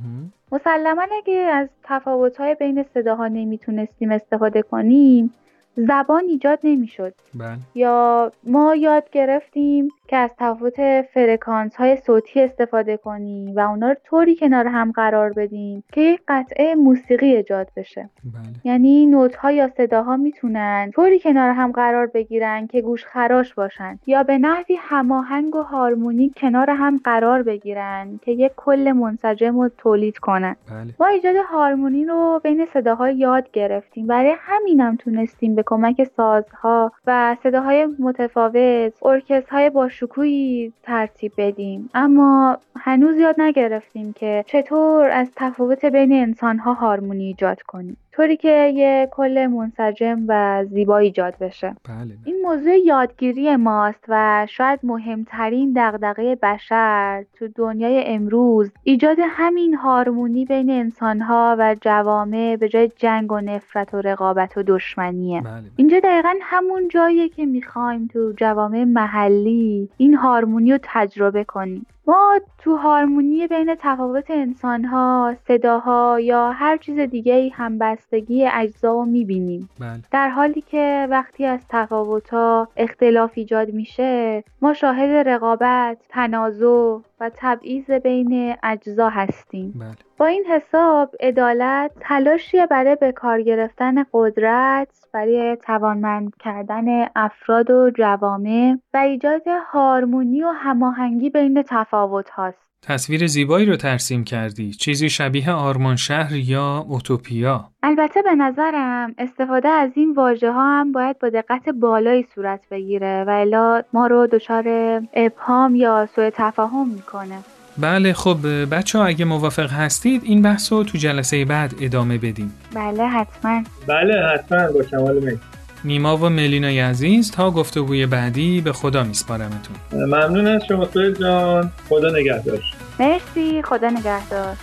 مسلما 0.51 1.05
اگه 1.17 1.33
از 1.33 1.67
تفاوت‌های 1.83 2.55
بین 2.55 2.83
صداها 2.93 3.27
نمی‌تونستیم 3.27 4.11
استفاده 4.11 4.61
کنیم 4.61 5.33
زبان 5.75 6.23
ایجاد 6.23 6.59
نمی‌شد. 6.63 7.13
بله. 7.35 7.57
یا 7.75 8.31
ما 8.43 8.75
یاد 8.75 9.09
گرفتیم 9.09 9.89
که 10.11 10.17
از 10.17 10.29
تفاوت 10.37 11.01
فرکانس 11.01 11.75
های 11.75 11.97
صوتی 11.97 12.41
استفاده 12.41 12.97
کنیم 12.97 13.55
و 13.55 13.59
اونا 13.59 13.89
رو 13.89 13.95
طوری 14.03 14.35
کنار 14.35 14.67
هم 14.67 14.91
قرار 14.91 15.33
بدیم 15.33 15.83
که 15.93 16.01
یک 16.01 16.21
قطعه 16.27 16.75
موسیقی 16.75 17.35
ایجاد 17.35 17.71
بشه 17.75 18.09
بله. 18.23 18.43
یعنی 18.63 19.05
نوت 19.05 19.35
ها 19.35 19.51
یا 19.51 19.67
صداها 19.77 20.17
می‌تونن 20.17 20.91
طوری 20.95 21.19
کنار 21.19 21.49
هم 21.49 21.71
قرار 21.71 22.07
بگیرن 22.07 22.67
که 22.67 22.81
گوش 22.81 23.05
خراش 23.05 23.53
باشن 23.53 23.99
یا 24.07 24.23
به 24.23 24.37
نحوی 24.37 24.75
هماهنگ 24.79 25.55
و 25.55 25.61
هارمونی 25.61 26.31
کنار 26.37 26.69
هم 26.69 26.99
قرار 27.03 27.43
بگیرن 27.43 28.19
که 28.21 28.31
یک 28.31 28.51
کل 28.55 28.91
منسجم 28.91 29.59
رو 29.59 29.69
تولید 29.77 30.17
کنن 30.17 30.55
بله. 30.69 30.93
ما 30.99 31.07
ایجاد 31.07 31.35
هارمونی 31.51 32.05
رو 32.05 32.41
بین 32.43 32.65
صداها 32.73 33.09
یاد 33.09 33.51
گرفتیم 33.51 34.07
برای 34.07 34.35
همینم 34.39 34.95
تونستیم 34.95 35.55
به 35.55 35.63
کمک 35.65 36.03
سازها 36.17 36.91
و 37.07 37.35
صداهای 37.43 37.87
متفاوت 37.99 38.93
ارکسترهای 39.05 39.69
با 39.69 39.89
شکوهی 40.01 40.73
ترتیب 40.83 41.31
بدیم. 41.37 41.89
اما 41.93 42.57
هنوز 42.75 43.17
یاد 43.17 43.35
نگرفتیم 43.41 44.13
که 44.13 44.43
چطور 44.47 45.09
از 45.09 45.31
تفاوت 45.35 45.85
بین 45.85 46.13
انسانها 46.13 46.73
هارمونی 46.73 47.23
ایجاد 47.23 47.61
کنیم. 47.61 47.97
طوری 48.11 48.37
که 48.37 48.73
یه 48.75 49.09
کل 49.11 49.47
منسجم 49.47 50.25
و 50.27 50.65
زیبا 50.65 50.97
ایجاد 50.97 51.37
بشه 51.37 51.75
بله, 51.83 51.97
بله. 52.05 52.17
این 52.25 52.35
موضوع 52.43 52.77
یادگیری 52.77 53.55
ماست 53.55 54.05
و 54.07 54.47
شاید 54.49 54.79
مهمترین 54.83 55.73
دغدغه 55.75 56.35
بشر 56.35 57.25
تو 57.33 57.47
دنیای 57.47 58.03
امروز 58.05 58.71
ایجاد 58.83 59.17
همین 59.19 59.73
هارمونی 59.73 60.45
بین 60.45 60.69
انسانها 60.69 61.55
و 61.59 61.75
جوامع 61.81 62.55
به 62.55 62.69
جای 62.69 62.91
جنگ 62.95 63.31
و 63.31 63.39
نفرت 63.39 63.93
و 63.93 64.01
رقابت 64.01 64.57
و 64.57 64.63
دشمنیه 64.63 65.41
بله, 65.41 65.51
بله. 65.51 65.71
اینجا 65.75 65.99
دقیقا 65.99 66.33
همون 66.41 66.87
جاییه 66.87 67.29
که 67.29 67.45
می‌خوایم 67.45 68.07
تو 68.07 68.33
جوامع 68.37 68.83
محلی 68.83 69.89
این 69.97 70.13
هارمونی 70.13 70.71
رو 70.71 70.79
تجربه 70.83 71.43
کنیم 71.43 71.85
ما 72.07 72.39
تو 72.57 72.75
هارمونی 72.75 73.47
بین 73.47 73.75
تفاوت 73.79 74.31
انسانها، 74.31 75.35
صداها 75.47 76.19
یا 76.19 76.51
هر 76.51 76.77
چیز 76.77 76.99
دیگه 76.99 77.33
ای 77.33 77.49
همبستگی 77.49 78.47
اجزا 78.53 78.91
رو 78.91 79.05
می‌بینیم. 79.05 79.69
بله. 79.79 80.01
در 80.11 80.29
حالی 80.29 80.61
که 80.61 81.07
وقتی 81.09 81.45
از 81.45 81.59
تفاوتها 81.69 82.67
اختلاف 82.77 83.31
ایجاد 83.35 83.69
میشه 83.69 84.43
ما 84.61 84.73
شاهد 84.73 85.27
رقابت، 85.27 85.97
تنازع 86.09 86.97
و 87.21 87.31
تبعیض 87.35 87.91
بین 87.91 88.55
اجزا 88.63 89.09
هستیم. 89.09 89.73
بله. 89.79 89.95
با 90.17 90.25
این 90.25 90.45
حساب 90.45 91.15
عدالت 91.19 91.91
تلاشی 91.99 92.65
برای 92.65 92.95
به 92.95 93.11
کار 93.11 93.41
گرفتن 93.41 94.05
قدرت 94.13 94.87
برای 95.13 95.57
توانمند 95.57 96.35
کردن 96.39 97.07
افراد 97.15 97.71
و 97.71 97.89
جوامع 97.89 98.75
و 98.93 98.97
ایجاد 98.97 99.47
هارمونی 99.47 100.43
و 100.43 100.47
هماهنگی 100.47 101.29
بین 101.29 101.63
تفاوت 101.67 102.29
هاست. 102.29 102.70
تصویر 102.87 103.27
زیبایی 103.27 103.65
رو 103.65 103.75
ترسیم 103.75 104.23
کردی. 104.23 104.71
چیزی 104.71 105.09
شبیه 105.09 105.51
آرمان 105.51 105.95
شهر 105.95 106.35
یا 106.35 106.85
اوتوپیا؟ 106.89 107.69
البته 107.83 108.21
به 108.21 108.35
نظرم 108.35 109.15
استفاده 109.17 109.69
از 109.69 109.91
این 109.95 110.13
واژه 110.13 110.51
ها 110.51 110.79
هم 110.79 110.91
باید 110.91 111.19
با 111.19 111.29
دقت 111.29 111.69
بالایی 111.69 112.25
صورت 112.35 112.59
بگیره 112.71 113.25
و 113.27 113.29
الا 113.29 113.83
ما 113.93 114.07
رو 114.07 114.27
دچار 114.27 114.65
ابهام 115.13 115.75
یا 115.75 116.09
سوء 116.15 116.29
تفاهم 116.33 116.89
می‌کنه. 116.89 117.37
بله 117.77 118.13
خب 118.13 118.37
بچه 118.71 118.99
ها 118.99 119.05
اگه 119.05 119.25
موافق 119.25 119.71
هستید 119.71 120.21
این 120.23 120.41
بحث 120.41 120.73
رو 120.73 120.83
تو 120.83 120.97
جلسه 120.97 121.45
بعد 121.45 121.73
ادامه 121.81 122.17
بدیم. 122.17 122.53
بله 122.75 123.07
حتما. 123.07 123.63
بله 123.87 124.13
حتما 124.33 124.71
با 124.71 124.83
کمال 124.83 125.15
میل 125.15 125.37
نیما 125.83 126.17
و 126.17 126.29
ملینای 126.29 126.79
عزیز 126.79 127.31
تا 127.31 127.51
گفتگوی 127.51 128.05
بعدی 128.05 128.61
به 128.61 128.73
خدا 128.73 129.03
میسپارمتون. 129.03 129.75
ممنون 129.91 130.47
از 130.47 130.61
شما 130.67 130.87
جان. 131.19 131.71
خدا 131.89 132.09
نگهدار. 132.09 132.59
مرسی 132.99 133.61
خدا 133.61 133.89
نگهدار. 133.89 134.55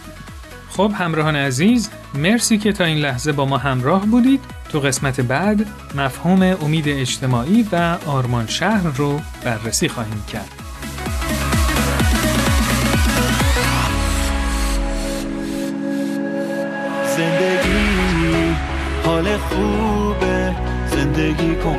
خب 0.70 0.92
همراهان 0.94 1.36
عزیز 1.36 1.90
مرسی 2.14 2.58
که 2.58 2.72
تا 2.72 2.84
این 2.84 2.98
لحظه 2.98 3.32
با 3.32 3.44
ما 3.44 3.56
همراه 3.56 4.06
بودید. 4.06 4.40
تو 4.72 4.80
قسمت 4.80 5.20
بعد 5.20 5.66
مفهوم 5.94 6.42
امید 6.42 6.88
اجتماعی 6.88 7.68
و 7.72 7.96
آرمان 8.06 8.46
شهر 8.46 8.86
رو 8.96 9.20
بررسی 9.44 9.88
خواهیم 9.88 10.24
کرد. 10.32 10.67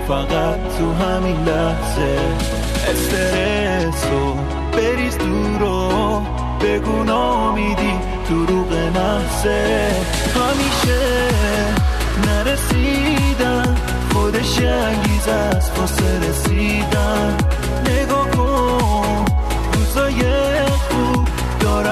فقط 0.09 0.59
تو 0.77 0.93
همین 0.93 1.43
لحظه. 1.43 2.19
استرس 2.91 4.05
رو 4.11 4.37
بریز 4.71 5.17
دور 5.17 5.63
و 5.63 6.21
بگو 6.61 7.03
نامیدی 7.03 7.93
دروغ 8.29 8.73
محضه 8.73 9.91
همیشه 10.35 11.29
نرسیدن 12.27 13.75
خودش 14.13 14.59
انگیز 14.59 15.27
است 15.27 15.79
واسه 15.79 16.29
رسیدن 16.29 17.37
نگاه 17.85 18.31
کن 18.31 18.59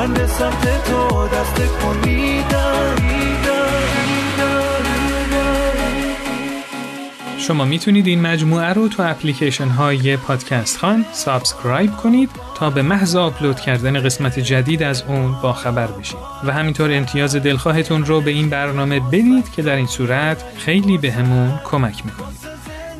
من 0.07 0.13
به 0.13 0.27
سمت 0.27 0.83
تو 0.83 1.27
دست 1.27 1.55
کن 1.81 2.09
شما 7.47 7.65
می‌تونید 7.65 8.07
این 8.07 8.21
مجموعه 8.21 8.73
رو 8.73 8.87
تو 8.87 9.03
اپلیکیشن 9.03 9.67
های 9.67 10.17
پادکست‌خوان 10.17 11.05
subscribe 11.11 11.91
کنید 11.91 12.29
تا 12.55 12.69
به 12.69 12.81
محض 12.81 13.15
آپلود 13.15 13.59
کردن 13.59 14.03
قسمت 14.03 14.39
جدید 14.39 14.83
از 14.83 15.03
اون 15.07 15.35
با 15.41 15.53
خبر 15.53 15.87
بشید. 15.87 16.17
و 16.43 16.53
همینطور 16.53 16.93
امتیاز 16.93 17.35
دلخواهتون 17.35 18.05
رو 18.05 18.21
به 18.21 18.31
این 18.31 18.49
برنامه 18.49 18.99
بدید 18.99 19.51
که 19.51 19.61
در 19.61 19.75
این 19.75 19.87
صورت 19.87 20.43
خیلی 20.57 20.97
بهمون 20.97 21.59
کمک 21.63 22.05
می‌کنید. 22.05 22.37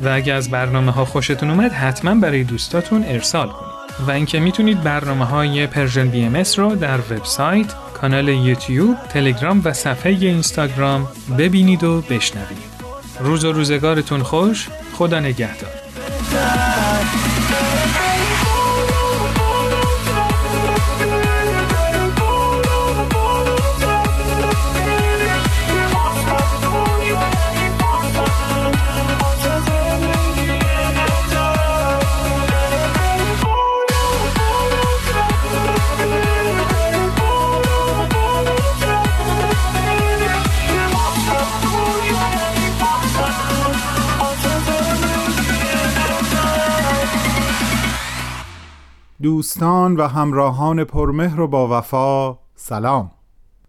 و 0.02 0.08
اگه 0.08 0.32
از 0.32 0.50
برنامه 0.50 0.92
ها 0.92 1.04
خوشتون 1.04 1.50
اومد 1.50 1.72
حتما 1.72 2.14
برای 2.14 2.44
دوستاتون 2.44 3.04
ارسال 3.04 3.48
کنید. 3.48 4.08
و 4.08 4.10
اینکه 4.10 4.40
می‌تونید 4.40 4.82
برنامه 4.82 5.24
های 5.24 5.66
Persian 5.66 6.08
BMS 6.08 6.36
رو 6.56 6.74
در 6.74 6.98
وبسایت، 6.98 7.66
کانال 8.00 8.28
یوتیوب، 8.28 8.96
تلگرام 9.08 9.60
و 9.64 9.72
صفحه 9.72 10.12
اینستاگرام 10.12 11.08
ببینید 11.38 11.84
و 11.84 12.00
بشنوید. 12.00 12.77
روز 13.20 13.44
و 13.44 13.52
روزگارتون 13.52 14.22
خوش 14.22 14.68
خدا 14.94 15.20
نگهدار. 15.20 15.70
دوستان 49.22 49.96
و 49.96 50.06
همراهان 50.06 50.84
پرمهر 50.84 51.40
و 51.40 51.48
با 51.48 51.78
وفا 51.78 52.38
سلام. 52.54 53.10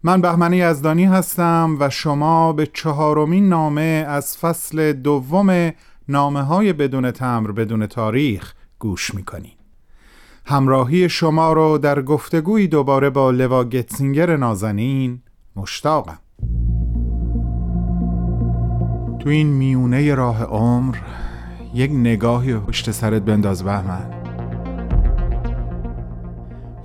من 0.04 0.22
بهمنی 0.22 0.58
یزدانی 0.58 1.06
هستم 1.06 1.78
و 1.80 1.90
شما 1.90 2.54
به 2.54 2.66
چهارمین 2.66 3.50
نامه 3.50 4.06
از 4.08 4.38
فصل 4.38 4.94
دوم 4.94 5.72
نامه 6.08 6.42
های 6.42 6.74
بدون 6.74 7.12
تمر 7.12 7.52
بدون 7.52 7.86
تاریخ 7.88 8.54
گوش 8.80 9.16
می‌کنین. 9.16 9.52
همراهی 10.46 11.10
شما 11.10 11.54
رو 11.54 11.78
در 11.78 12.02
گفتگوی 12.02 12.68
دوباره 12.68 13.10
با 13.10 13.32
لوا 13.32 13.64
گتسینگر 13.64 14.38
نازنین 14.38 15.22
مشتاقم. 15.56 16.20
تو 19.20 19.30
این 19.30 19.48
میونه 19.48 20.16
راه 20.16 20.44
عمر 20.44 20.98
یک 21.74 21.92
نگاهی 21.92 22.58
پشت 22.58 22.92
سرت 22.92 23.22
بنداز 23.22 23.64
بهمن. 23.64 24.19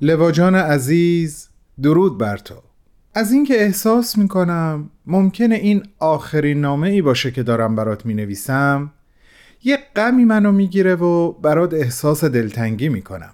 لواجان 0.00 0.54
عزیز 0.54 1.48
درود 1.82 2.18
بر 2.18 2.36
تو. 2.36 2.54
از 3.14 3.32
اینکه 3.32 3.54
احساس 3.54 4.18
می‌کنم 4.18 4.90
ممکنه 5.06 5.54
این 5.54 5.82
آخرین 5.98 6.60
نامه 6.60 6.88
ای 6.88 7.02
باشه 7.02 7.30
که 7.30 7.42
دارم 7.42 7.76
برات 7.76 8.06
می 8.06 8.14
نویسم 8.14 8.90
یه 9.64 9.78
غمی 9.96 10.24
منو 10.24 10.52
می‌گیره 10.52 10.94
و 10.94 11.32
برات 11.32 11.74
احساس 11.74 12.24
دلتنگی 12.24 12.88
می‌کنم. 12.88 13.32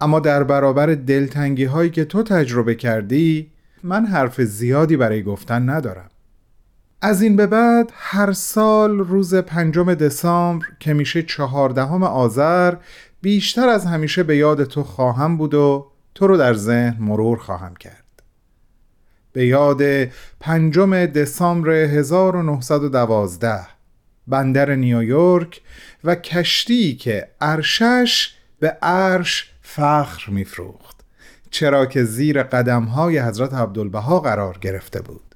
اما 0.00 0.20
در 0.20 0.44
برابر 0.44 0.86
دلتنگی 0.86 1.64
هایی 1.64 1.90
که 1.90 2.04
تو 2.04 2.22
تجربه 2.22 2.74
کردی 2.74 3.50
من 3.82 4.06
حرف 4.06 4.40
زیادی 4.40 4.96
برای 4.96 5.22
گفتن 5.22 5.70
ندارم. 5.70 6.08
از 7.02 7.22
این 7.22 7.36
به 7.36 7.46
بعد 7.46 7.92
هر 7.94 8.32
سال 8.32 8.98
روز 8.98 9.34
پنجم 9.34 9.94
دسامبر 9.94 10.66
که 10.80 10.94
میشه 10.94 11.22
چهاردهم 11.22 12.02
آذر 12.02 12.74
بیشتر 13.22 13.68
از 13.68 13.86
همیشه 13.86 14.22
به 14.22 14.36
یاد 14.36 14.64
تو 14.64 14.82
خواهم 14.82 15.36
بود 15.36 15.54
و 15.54 15.86
تو 16.14 16.26
رو 16.26 16.36
در 16.36 16.54
ذهن 16.54 16.96
مرور 17.00 17.38
خواهم 17.38 17.76
کرد. 17.76 18.22
به 19.32 19.46
یاد 19.46 19.82
پنجم 20.40 21.06
دسامبر 21.06 21.70
1912 21.70 23.60
بندر 24.26 24.74
نیویورک 24.74 25.60
و 26.04 26.14
کشتی 26.14 26.96
که 26.96 27.28
ارشش 27.40 28.34
به 28.60 28.68
عرش 28.82 29.52
فخر 29.62 30.30
میفروخت 30.30 30.96
چرا 31.50 31.86
که 31.86 32.04
زیر 32.04 32.42
قدم 32.42 32.84
های 32.84 33.18
حضرت 33.18 33.54
عبدالبها 33.54 34.20
قرار 34.20 34.58
گرفته 34.60 35.02
بود. 35.02 35.34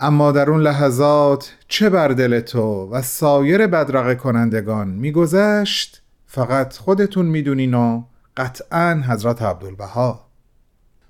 اما 0.00 0.32
در 0.32 0.50
اون 0.50 0.60
لحظات 0.60 1.52
چه 1.68 1.90
بر 1.90 2.08
دل 2.08 2.40
تو 2.40 2.88
و 2.90 3.02
سایر 3.02 3.66
بدرقه 3.66 4.14
کنندگان 4.14 4.88
میگذشت؟ 4.88 5.99
فقط 6.32 6.76
خودتون 6.76 7.26
می‌دونین 7.26 7.74
و 7.74 8.02
قطعا 8.36 9.02
حضرت 9.08 9.42
عبدالبها. 9.42 10.26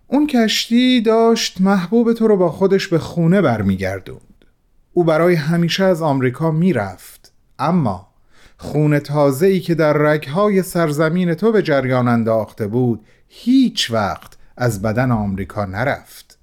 اون 0.07 0.27
کشتی 0.27 1.01
داشت 1.01 1.61
محبوب 1.61 2.13
تو 2.13 2.29
رو 2.29 2.37
با 2.37 2.51
خودش 2.51 2.89
به 2.89 2.99
خونه 2.99 3.41
برمیگردوند. 3.41 4.45
او 4.93 5.05
برای 5.05 5.35
همیشه 5.35 5.85
از 5.85 6.03
آمریکا 6.03 6.51
می‌رفت. 6.51 7.33
اما 7.59 8.09
خونه 8.57 9.01
تازه 9.01 9.47
ای 9.47 9.61
که 9.61 9.75
در 9.75 9.93
رگهای 9.93 10.63
سرزمین 10.63 11.35
تو 11.35 11.53
به 11.53 11.63
جریان 11.63 12.09
انداخته 12.09 12.67
بود 12.67 13.07
هیچ 13.29 13.91
وقت 13.91 14.37
از 14.57 14.83
بدن 14.83 15.11
آمریکا 15.11 15.65
نرفت. 15.65 16.39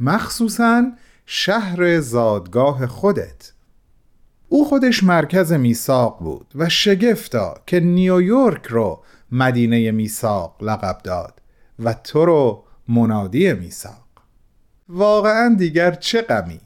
مخصوصا 0.00 0.84
شهر 1.26 2.00
زادگاه 2.00 2.86
خودت. 2.86 3.52
او 4.48 4.64
خودش 4.64 5.04
مرکز 5.04 5.52
میثاق 5.52 6.18
بود 6.18 6.46
و 6.54 6.68
شگفتا 6.68 7.54
که 7.66 7.80
نیویورک 7.80 8.66
رو 8.66 9.02
مدینه 9.32 9.90
میثاق 9.90 10.56
لقب 10.62 10.98
داد 11.04 11.42
و 11.78 11.94
تو 11.94 12.24
رو 12.24 12.64
منادی 12.88 13.52
میثاق. 13.52 14.06
واقعا 14.88 15.54
دیگر 15.58 15.94
چه 15.94 16.22
غمی؟ 16.22 16.60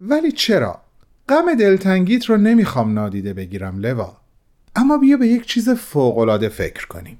ولی 0.00 0.32
چرا؟ 0.32 0.80
غم 1.28 1.54
دلتنگیت 1.54 2.24
رو 2.24 2.36
نمی‌خوام 2.36 2.94
نادیده 2.94 3.32
بگیرم 3.32 3.78
لوا. 3.78 4.16
اما 4.76 4.98
بیا 4.98 5.16
به 5.16 5.26
یک 5.26 5.46
چیز 5.46 5.70
فوقالعاده 5.70 6.48
فکر 6.48 6.86
کنیم. 6.86 7.18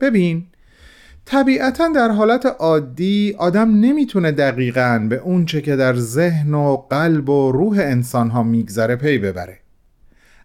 ببین 0.00 0.46
طبیعتا 1.26 1.88
در 1.88 2.08
حالت 2.08 2.46
عادی 2.58 3.34
آدم 3.38 3.70
نمی‌تونه 3.70 4.32
دقیقا 4.32 5.06
به 5.10 5.16
اونچه 5.16 5.60
که 5.60 5.76
در 5.76 5.96
ذهن 5.96 6.54
و 6.54 6.76
قلب 6.76 7.28
و 7.28 7.52
روح 7.52 7.78
انسان 7.78 8.30
ها 8.30 8.42
میگذره 8.42 8.96
پی 8.96 9.18
ببره. 9.18 9.58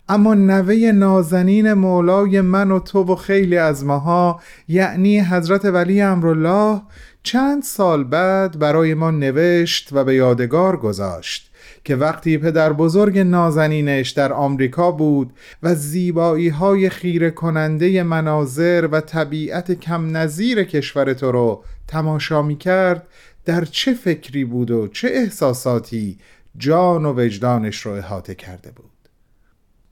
اما 0.09 0.33
نوه 0.33 0.75
نازنین 0.75 1.73
مولای 1.73 2.41
من 2.41 2.71
و 2.71 2.79
تو 2.79 3.03
و 3.03 3.15
خیلی 3.15 3.57
از 3.57 3.85
ماها 3.85 4.41
یعنی 4.67 5.19
حضرت 5.19 5.65
ولی 5.65 6.01
امرالله 6.01 6.81
چند 7.23 7.63
سال 7.63 8.03
بعد 8.03 8.59
برای 8.59 8.93
ما 8.93 9.11
نوشت 9.11 9.89
و 9.91 10.03
به 10.03 10.15
یادگار 10.15 10.77
گذاشت. 10.77 11.50
که 11.83 11.95
وقتی 11.95 12.37
پدر 12.37 12.73
بزرگ 12.73 13.19
نازنینش 13.19 14.09
در 14.09 14.33
آمریکا 14.33 14.91
بود 14.91 15.33
و 15.63 15.75
زیبایی 15.75 16.49
های 16.49 16.89
خیره 16.89 17.31
کننده 17.31 18.03
مناظر 18.03 18.87
و 18.91 19.01
طبیعت 19.01 19.71
کم 19.71 20.17
نظیر 20.17 20.63
کشور 20.63 21.13
تو 21.13 21.31
رو 21.31 21.63
تماشا 21.87 22.41
می 22.41 22.57
کرد 22.57 23.07
در 23.45 23.65
چه 23.65 23.93
فکری 23.93 24.45
بود 24.45 24.71
و 24.71 24.87
چه 24.87 25.07
احساساتی 25.07 26.17
جان 26.57 27.05
و 27.05 27.13
وجدانش 27.19 27.77
رو 27.77 27.91
احاطه 27.91 28.35
کرده 28.35 28.71
بود 28.71 28.91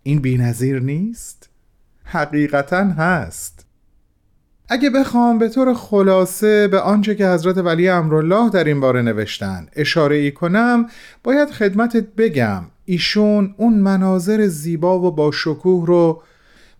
این 0.03 0.21
بینظیر 0.21 0.79
نیست؟ 0.79 1.49
حقیقتا 2.03 2.83
هست 2.83 3.58
اگه 4.71 4.89
بخوام 4.89 5.37
به 5.37 5.49
طور 5.49 5.73
خلاصه 5.73 6.67
به 6.67 6.79
آنچه 6.79 7.15
که 7.15 7.27
حضرت 7.27 7.57
ولی 7.57 7.89
امرالله 7.89 8.49
در 8.49 8.63
این 8.63 8.79
باره 8.79 9.01
نوشتن 9.01 9.67
اشاره 9.75 10.15
ای 10.15 10.31
کنم 10.31 10.85
باید 11.23 11.49
خدمتت 11.49 12.05
بگم 12.17 12.63
ایشون 12.85 13.53
اون 13.57 13.73
مناظر 13.73 14.47
زیبا 14.47 14.99
و 14.99 15.11
با 15.11 15.31
شکوه 15.31 15.87
رو 15.87 16.21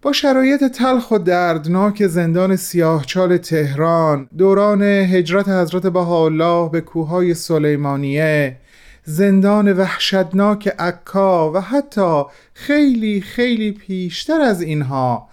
با 0.02 0.14
شرایط 0.14 0.64
تلخ 0.64 1.12
و 1.12 1.18
دردناک 1.18 2.08
زندان 2.08 2.56
سیاهچال 2.56 3.38
تهران 3.38 4.30
دوران 4.38 4.82
هجرت 4.82 5.50
حضرت 5.50 5.88
بهاءالله 5.88 6.70
به 6.70 6.82
کوههای 6.82 7.34
سلیمانیه 7.34 8.58
زندان 9.04 9.74
وحشتناک 9.74 10.68
عکا 10.80 11.52
و 11.52 11.62
حتی 11.62 12.24
خیلی 12.54 13.22
خیلی 13.22 13.72
پیشتر 13.72 14.42
از 14.42 14.62
اینها 14.62 15.30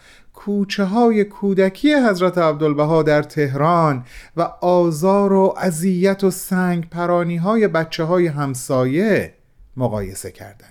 کوچه 0.47 0.85
های 0.85 1.25
کودکی 1.25 1.95
حضرت 1.95 2.39
عبدالبها 2.39 3.03
در 3.03 3.23
تهران 3.23 4.05
و 4.37 4.43
آزار 4.61 5.33
و 5.33 5.55
اذیت 5.59 6.25
و 6.25 6.31
سنگ 6.31 6.89
پرانی 6.89 7.37
های 7.37 7.69
بچه 7.69 8.05
های 8.05 8.27
همسایه 8.27 9.35
مقایسه 9.77 10.31
کردن 10.31 10.69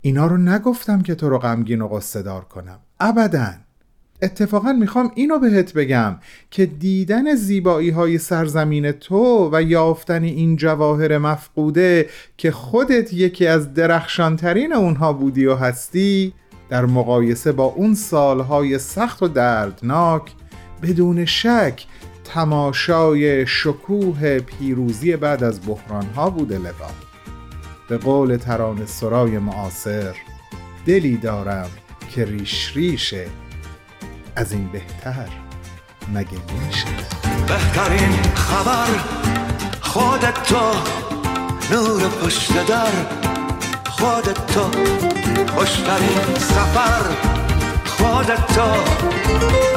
اینا 0.00 0.26
رو 0.26 0.36
نگفتم 0.36 1.02
که 1.02 1.14
تو 1.14 1.28
رو 1.28 1.38
غمگین 1.38 1.82
و 1.82 1.88
قصه 1.88 2.22
دار 2.22 2.44
کنم. 2.44 2.78
ابدا. 3.00 3.48
اتفاقا 4.22 4.72
می‌خوام 4.72 5.12
اینو 5.14 5.38
بهت 5.38 5.72
بگم 5.72 6.16
که 6.50 6.66
دیدن 6.66 7.34
زیبایی 7.34 7.90
های 7.90 8.18
سرزمین 8.18 8.92
تو 8.92 9.50
و 9.52 9.62
یافتن 9.62 10.22
این 10.22 10.56
جواهر 10.56 11.18
مفقوده 11.18 12.08
که 12.36 12.50
خودت 12.50 13.12
یکی 13.12 13.46
از 13.46 13.74
درخشانترین 13.74 14.72
اونها 14.72 15.12
بودی 15.12 15.46
و 15.46 15.54
هستی 15.54 16.34
در 16.70 16.86
مقایسه 16.86 17.52
با 17.52 17.64
اون 17.64 17.94
سالهای 17.94 18.78
سخت 18.78 19.22
و 19.22 19.28
دردناک 19.28 20.22
بدون 20.82 21.24
شک 21.24 21.86
تماشای 22.24 23.46
شکوه 23.46 24.38
پیروزی 24.38 25.16
بعد 25.16 25.44
از 25.44 25.60
بحرانها 25.66 26.30
بوده 26.30 26.58
لبا 26.58 26.90
به 27.88 27.98
قول 27.98 28.36
تران 28.36 28.86
سرای 28.86 29.38
معاصر 29.38 30.14
دلی 30.86 31.16
دارم 31.16 31.70
که 32.10 32.24
ریش 32.24 32.76
ریشه 32.76 33.26
از 34.36 34.52
این 34.52 34.68
بهتر 34.72 35.28
مگه 36.14 36.38
میشه؟ 36.66 36.86
بهترین 37.48 38.22
خبر 38.34 38.86
خودت 39.80 40.42
تو 40.42 40.72
نور 41.70 42.08
پشت 42.08 42.66
در. 42.66 43.39
خودت 44.00 44.46
تو 44.46 44.64
خوشترین 45.54 46.34
سفر. 46.38 47.04
خودت 47.86 48.46
تو 48.46 48.70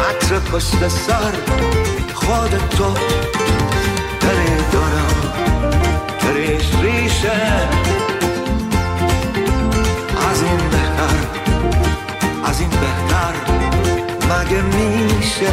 عطر 0.10 0.40
پشت 0.40 0.88
سر. 0.88 1.34
خودت 2.14 2.70
تو 2.70 2.94
دلی 4.22 4.56
دارم 4.72 5.16
که 6.20 6.34
ریش 6.34 6.76
ریشه. 6.82 7.32
از 10.32 10.44
این 10.44 10.58
بهتر 10.58 11.16
از 12.46 12.60
این 12.60 12.70
بهتر 12.70 13.34
مگه 14.30 14.62
میشه؟ 14.62 15.52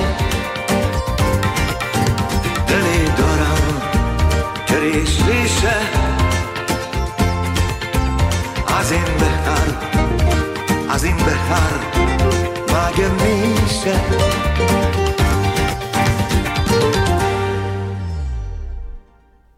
دلی 2.68 3.04
دارم 3.18 3.82
که 4.66 4.78
ریش 4.80 5.20
ریشه. 5.28 6.09
از 8.80 8.92
این 8.92 9.04
بهتر 9.04 9.76
از 10.90 11.04
این 11.04 11.16
بهتر 11.16 11.76
مگه 12.68 13.10
میشه؟ 13.12 13.94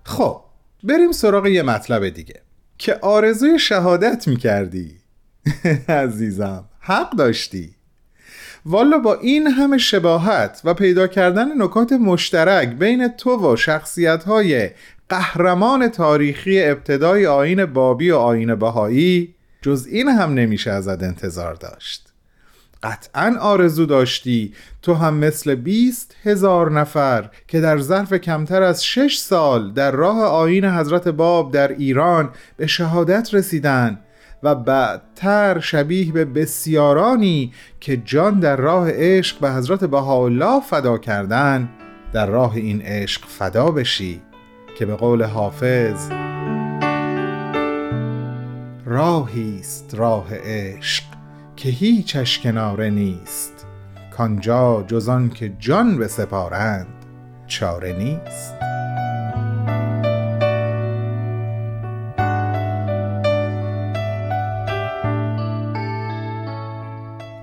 خب 0.04 0.40
بریم 0.82 1.12
سراغ 1.12 1.46
یه 1.46 1.62
مطلب 1.62 2.08
دیگه 2.08 2.42
که 2.78 2.94
آرزوی 2.94 3.58
شهادت 3.58 4.28
می‌کردی. 4.28 4.96
عزیزم 5.88 6.64
حق 6.80 7.10
داشتی. 7.10 7.74
والا 8.66 8.98
با 8.98 9.14
این 9.14 9.46
همه 9.46 9.78
شباهت 9.78 10.60
و 10.64 10.74
پیدا 10.74 11.06
کردن 11.06 11.62
نکات 11.62 11.92
مشترک 11.92 12.68
بین 12.68 13.08
تو 13.08 13.52
و 13.52 13.56
شخصیت 13.56 14.24
های 14.24 14.70
قهرمان 15.12 15.88
تاریخی 15.88 16.62
ابتدای 16.62 17.26
آین 17.26 17.66
بابی 17.66 18.10
و 18.10 18.16
آین 18.16 18.54
بهایی 18.54 19.34
جز 19.62 19.86
این 19.90 20.08
هم 20.08 20.34
نمیشه 20.34 20.70
ازت 20.70 21.02
انتظار 21.02 21.54
داشت. 21.54 22.08
قطعا 22.82 23.36
آرزو 23.40 23.86
داشتی 23.86 24.54
تو 24.82 24.94
هم 24.94 25.14
مثل 25.14 25.54
بیست 25.54 26.16
هزار 26.24 26.70
نفر 26.70 27.30
که 27.48 27.60
در 27.60 27.78
ظرف 27.78 28.12
کمتر 28.12 28.62
از 28.62 28.84
شش 28.84 29.18
سال 29.18 29.72
در 29.72 29.90
راه 29.90 30.22
آین 30.22 30.64
حضرت 30.64 31.08
باب 31.08 31.52
در 31.52 31.68
ایران 31.68 32.30
به 32.56 32.66
شهادت 32.66 33.34
رسیدن 33.34 34.00
و 34.42 34.54
بعدتر 34.54 35.60
شبیه 35.60 36.12
به 36.12 36.24
بسیارانی 36.24 37.52
که 37.80 37.96
جان 37.96 38.40
در 38.40 38.56
راه 38.56 38.90
عشق 38.90 39.40
به 39.40 39.52
حضرت 39.52 39.84
بهاءالله 39.84 40.60
فدا 40.60 40.98
کردن 40.98 41.68
در 42.12 42.26
راه 42.26 42.56
این 42.56 42.82
عشق 42.82 43.22
فدا 43.28 43.70
بشی. 43.70 44.22
که 44.78 44.86
به 44.86 44.96
قول 44.96 45.22
حافظ 45.22 46.10
راهیست 48.84 49.94
راه 49.94 50.26
عشق 50.32 51.04
که 51.56 51.68
هیچش 51.68 52.38
کناره 52.38 52.90
نیست. 52.90 53.66
کانجا 54.16 54.84
جزان 54.86 55.30
که 55.30 55.52
جان 55.58 55.98
به 55.98 56.08
سپارند 56.08 57.06
چاره 57.46 57.92
نیست. 57.92 58.54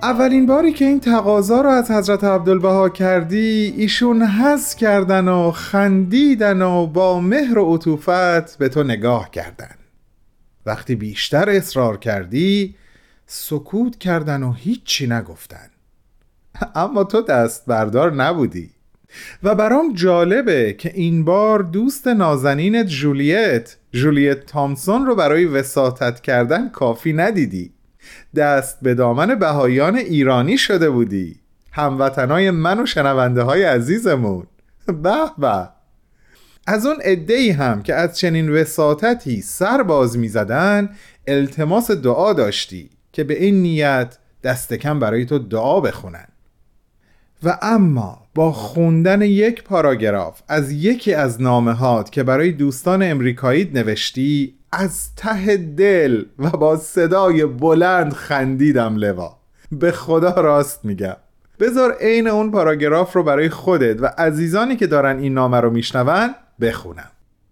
اولین 0.02 0.46
باری 0.46 0.72
که 0.72 0.84
این 0.84 1.00
تقاضا 1.00 1.60
رو 1.60 1.68
از 1.68 1.90
حضرت 1.90 2.24
عبدالبها 2.24 2.88
کردی 2.88 3.74
ایشون 3.76 4.22
حس 4.22 4.74
کردن 4.74 5.28
و 5.28 5.50
خندیدن 5.50 6.62
و 6.62 6.86
با 6.86 7.20
مهر 7.20 7.58
و 7.58 7.74
عطوفت 7.74 8.58
به 8.58 8.68
تو 8.68 8.82
نگاه 8.82 9.30
کردن. 9.30 9.74
وقتی 10.66 10.94
بیشتر 10.94 11.50
اصرار 11.50 11.96
کردی 11.96 12.74
سکوت 13.26 13.98
کردن 13.98 14.42
و 14.42 14.52
هیچی 14.52 15.06
نگفتن. 15.06 15.70
اما 16.74 17.04
تو 17.04 17.22
دست 17.22 17.66
بردار 17.66 18.12
نبودی. 18.12 18.70
و 19.42 19.54
برام 19.54 19.92
جالبه 19.94 20.72
که 20.72 20.92
این 20.94 21.24
بار 21.24 21.62
دوست 21.62 22.08
نازنینت 22.08 22.86
جولیت 22.86 23.76
جولیت 23.92 24.46
تامسون 24.46 25.06
رو 25.06 25.14
برای 25.14 25.44
وساطت 25.44 26.20
کردن 26.20 26.68
کافی 26.68 27.12
ندیدی. 27.12 27.72
دست 28.36 28.78
به 28.82 28.94
دامن 28.94 29.34
بهایان 29.34 29.96
ایرانی 29.96 30.58
شده 30.58 30.90
بودی. 30.90 31.40
هموطنای 31.72 32.50
من 32.50 32.82
و 32.82 32.86
شنونده 32.86 33.42
های 33.42 33.62
عزیزمون. 33.62 34.46
به 34.86 35.16
به. 35.38 35.68
از 36.66 36.86
اون 36.86 36.96
ای 37.28 37.50
هم 37.50 37.82
که 37.82 37.94
از 37.94 38.18
چنین 38.18 38.48
وساطتی 38.48 39.42
سر 39.42 39.82
باز 39.82 40.18
می 40.18 40.28
زدن 40.28 40.90
التماس 41.26 41.90
دعا 41.90 42.32
داشتی 42.32 42.90
که 43.12 43.24
به 43.24 43.44
این 43.44 43.62
نیت 43.62 44.18
دست 44.42 44.74
کم 44.74 44.98
برای 44.98 45.24
تو 45.24 45.38
دعا 45.38 45.80
بخونن. 45.80 46.26
و 47.42 47.58
اما 47.62 48.26
با 48.34 48.52
خوندن 48.52 49.22
یک 49.22 49.64
پاراگراف 49.64 50.42
از 50.48 50.72
یکی 50.72 51.14
از 51.14 51.42
نامه 51.42 51.72
هات 51.72 52.12
که 52.12 52.22
برای 52.22 52.52
دوستان 52.52 53.02
امریکایی 53.02 53.70
نوشتی 53.74 54.54
از 54.72 55.14
ته 55.14 55.56
دل 55.56 56.24
و 56.38 56.50
با 56.50 56.76
صدای 56.76 57.46
بلند 57.46 58.12
خندیدم 58.12 58.96
لوا. 58.96 59.36
به 59.72 59.92
خدا 59.92 60.30
راست 60.30 60.84
میگم. 60.84 61.16
بذار 61.60 61.96
عین 62.00 62.28
اون 62.28 62.50
پاراگراف 62.50 63.12
رو 63.12 63.22
برای 63.22 63.48
خودت 63.48 64.02
و 64.02 64.06
عزیزانی 64.18 64.76
که 64.76 64.86
دارن 64.86 65.18
این 65.18 65.34
نامه 65.34 65.60
رو 65.60 65.70
میشنون 65.70 66.34
بخونم. 66.60 67.10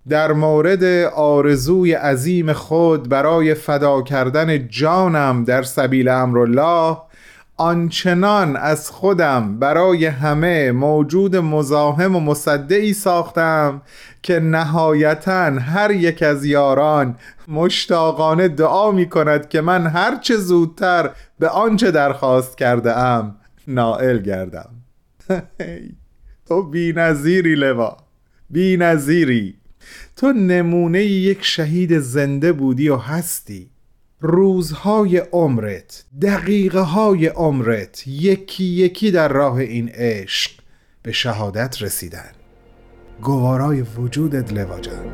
در 0.09 0.33
مورد 0.33 0.85
آرزوی 1.15 1.93
عظیم 1.93 2.53
خود 2.53 3.09
برای 3.09 3.55
فدا 3.55 4.03
کردن 4.03 4.69
جانم 4.69 5.45
در 5.45 5.63
سبیل 5.63 6.09
امرالله 6.09 6.97
آنچنان 7.59 8.57
از 8.57 8.91
خودم 8.91 9.59
برای 9.59 10.07
همه 10.07 10.73
موجود 10.73 11.37
مزاحم 11.37 12.17
و 12.17 12.21
مصدعی 12.21 12.93
ساختم 12.93 13.83
که 14.23 14.41
نهایتا 14.41 15.51
هر 15.61 15.91
یک 15.91 16.23
از 16.23 16.45
یاران 16.45 17.17
مشتاقانه 17.49 18.49
دعا 18.49 18.91
می 18.91 19.09
کند 19.09 19.49
که 19.49 19.61
من 19.61 19.87
هرچه 19.87 20.37
زودتر 20.37 21.11
به 21.39 21.49
آنچه 21.49 21.91
درخواست 21.91 22.59
کرده 22.59 22.97
ام 22.97 23.37
نائل 23.67 24.19
گردم. 24.19 24.71
تو 26.49 26.63
بی 26.63 26.93
نظیری 26.97 27.55
لوا 27.55 27.97
بی 28.51 28.77
نظیری. 28.77 29.55
تو 30.17 30.33
نمونه 30.33 31.05
یک 31.05 31.45
شهید 31.45 31.99
زنده 31.99 32.53
بودی 32.53 32.89
و 32.89 32.97
هستی. 32.97 33.71
روزهای 34.21 35.19
عمرت 35.19 36.05
دقیقه 36.23 36.81
های 36.81 37.27
عمرت 37.27 38.05
یکی 38.07 38.65
یکی 38.65 39.11
در 39.11 39.29
راه 39.29 39.57
این 39.57 39.89
عشق 39.89 40.51
به 41.03 41.13
شهادت 41.13 41.83
رسیدن. 41.83 42.31
گوارای 43.23 43.83
وجودت 43.83 44.53
لواجن 44.53 45.13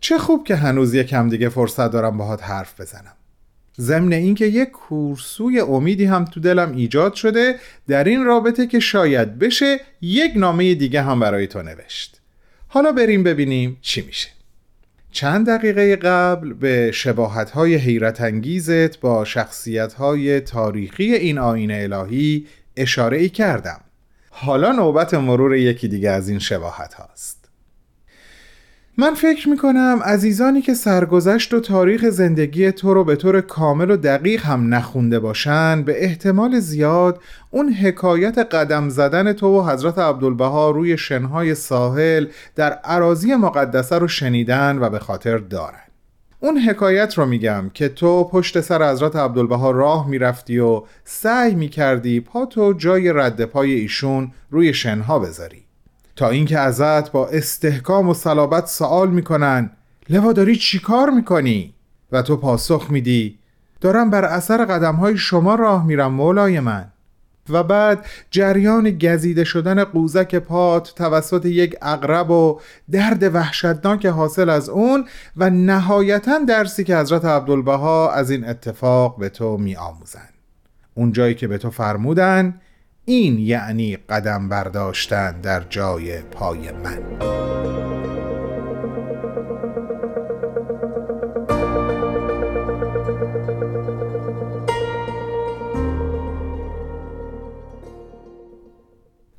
چه 0.00 0.18
خوب 0.18 0.44
که 0.44 0.56
هنوز 0.56 0.94
یکم 0.94 1.28
دیگه 1.28 1.48
فرصت 1.48 1.90
دارم 1.90 2.18
باهات 2.18 2.42
حرف 2.42 2.80
بزنم. 2.80 3.16
ضمن 3.80 4.12
اینکه 4.12 4.46
یک 4.46 4.70
کورسوی 4.70 5.60
امیدی 5.60 6.04
هم 6.04 6.24
تو 6.24 6.40
دلم 6.40 6.72
ایجاد 6.72 7.14
شده 7.14 7.54
در 7.88 8.04
این 8.04 8.24
رابطه 8.24 8.66
که 8.66 8.80
شاید 8.80 9.38
بشه 9.38 9.80
یک 10.00 10.32
نامه 10.36 10.74
دیگه 10.74 11.02
هم 11.02 11.20
برای 11.20 11.46
تو 11.46 11.62
نوشت. 11.62 12.20
حالا 12.68 12.92
بریم 12.92 13.22
ببینیم 13.22 13.76
چی 13.80 14.02
میشه. 14.02 14.28
چند 15.12 15.46
دقیقه 15.46 15.96
قبل 15.96 16.52
به 16.52 16.92
شباهت 16.92 17.50
های 17.50 17.74
حیرت 17.74 18.20
انگیزت 18.20 19.00
با 19.00 19.24
شخصیت 19.24 19.92
های 19.92 20.40
تاریخی 20.40 21.14
این 21.14 21.38
آین 21.38 21.70
الهی 21.70 22.46
اشاره 22.76 23.18
ای 23.18 23.28
کردم. 23.28 23.80
حالا 24.30 24.72
نوبت 24.72 25.14
مرور 25.14 25.56
یکی 25.56 25.88
دیگه 25.88 26.10
از 26.10 26.28
این 26.28 26.38
شباهت 26.38 26.94
هاست. 26.94 27.39
من 28.98 29.14
فکر 29.14 29.48
می‌کنم 29.48 30.00
عزیزانی 30.04 30.62
که 30.62 30.74
سرگذشت 30.74 31.54
و 31.54 31.60
تاریخ 31.60 32.04
زندگی 32.04 32.72
تو 32.72 32.94
رو 32.94 33.04
به 33.04 33.16
طور 33.16 33.40
کامل 33.40 33.90
و 33.90 33.96
دقیق 33.96 34.46
هم 34.46 34.74
نخونده 34.74 35.18
باشن 35.18 35.82
به 35.82 36.04
احتمال 36.04 36.60
زیاد 36.60 37.20
اون 37.50 37.72
حکایت 37.72 38.38
قدم 38.38 38.88
زدن 38.88 39.32
تو 39.32 39.46
و 39.46 39.70
حضرت 39.70 39.98
عبدالبها 39.98 40.70
روی 40.70 40.98
شنهای 40.98 41.54
ساحل 41.54 42.26
در 42.56 42.72
عراضی 42.72 43.34
مقدسه 43.34 43.98
رو 43.98 44.08
شنیدن 44.08 44.78
و 44.80 44.90
به 44.90 44.98
خاطر 44.98 45.38
دارن. 45.38 45.84
اون 46.40 46.58
حکایت 46.58 47.18
رو 47.18 47.26
میگم 47.26 47.70
که 47.74 47.88
تو 47.88 48.24
پشت 48.24 48.60
سر 48.60 48.90
حضرت 48.90 49.16
عبدالبها 49.16 49.70
راه 49.70 50.08
می‌رفتی 50.08 50.58
و 50.58 50.82
سعی 51.04 51.54
می‌کردی 51.54 52.20
پا 52.20 52.46
تو 52.46 52.72
جای 52.72 53.12
رد 53.12 53.44
پای 53.44 53.72
ایشون 53.72 54.32
روی 54.50 54.74
شنها 54.74 55.18
بذاری. 55.18 55.69
تا 56.20 56.28
اینکه 56.28 56.58
ازت 56.58 57.12
با 57.12 57.28
استحکام 57.28 58.08
و 58.08 58.14
صلابت 58.14 58.66
سوال 58.66 59.10
می‌کنن 59.10 59.70
لوا 60.08 60.32
داری 60.32 60.56
چی 60.56 60.78
کار 60.78 61.10
می‌کنی؟ 61.10 61.74
و 62.12 62.22
تو 62.22 62.36
پاسخ 62.36 62.86
میدی 62.90 63.38
دارم 63.80 64.10
بر 64.10 64.24
اثر 64.24 64.64
قدم 64.64 64.94
های 64.94 65.16
شما 65.16 65.54
راه 65.54 65.86
میرم 65.86 66.12
مولای 66.12 66.60
من 66.60 66.92
و 67.48 67.62
بعد 67.62 68.06
جریان 68.30 68.90
گزیده 68.90 69.44
شدن 69.44 69.84
قوزک 69.84 70.34
پات 70.34 70.92
توسط 70.96 71.46
یک 71.46 71.76
اقرب 71.82 72.30
و 72.30 72.60
درد 72.90 73.34
وحشتناک 73.34 74.06
حاصل 74.06 74.50
از 74.50 74.68
اون 74.68 75.04
و 75.36 75.50
نهایتا 75.50 76.38
درسی 76.48 76.84
که 76.84 76.96
حضرت 76.96 77.24
عبدالبها 77.24 78.12
از 78.12 78.30
این 78.30 78.48
اتفاق 78.48 79.18
به 79.18 79.28
تو 79.28 79.56
می 79.56 79.76
آموزن. 79.76 80.28
اون 80.94 81.12
جایی 81.12 81.34
که 81.34 81.48
به 81.48 81.58
تو 81.58 81.70
فرمودن 81.70 82.60
این 83.10 83.38
یعنی 83.38 83.96
قدم 83.96 84.48
برداشتن 84.48 85.40
در 85.40 85.60
جای 85.60 86.20
پای 86.20 86.58
من. 86.58 87.02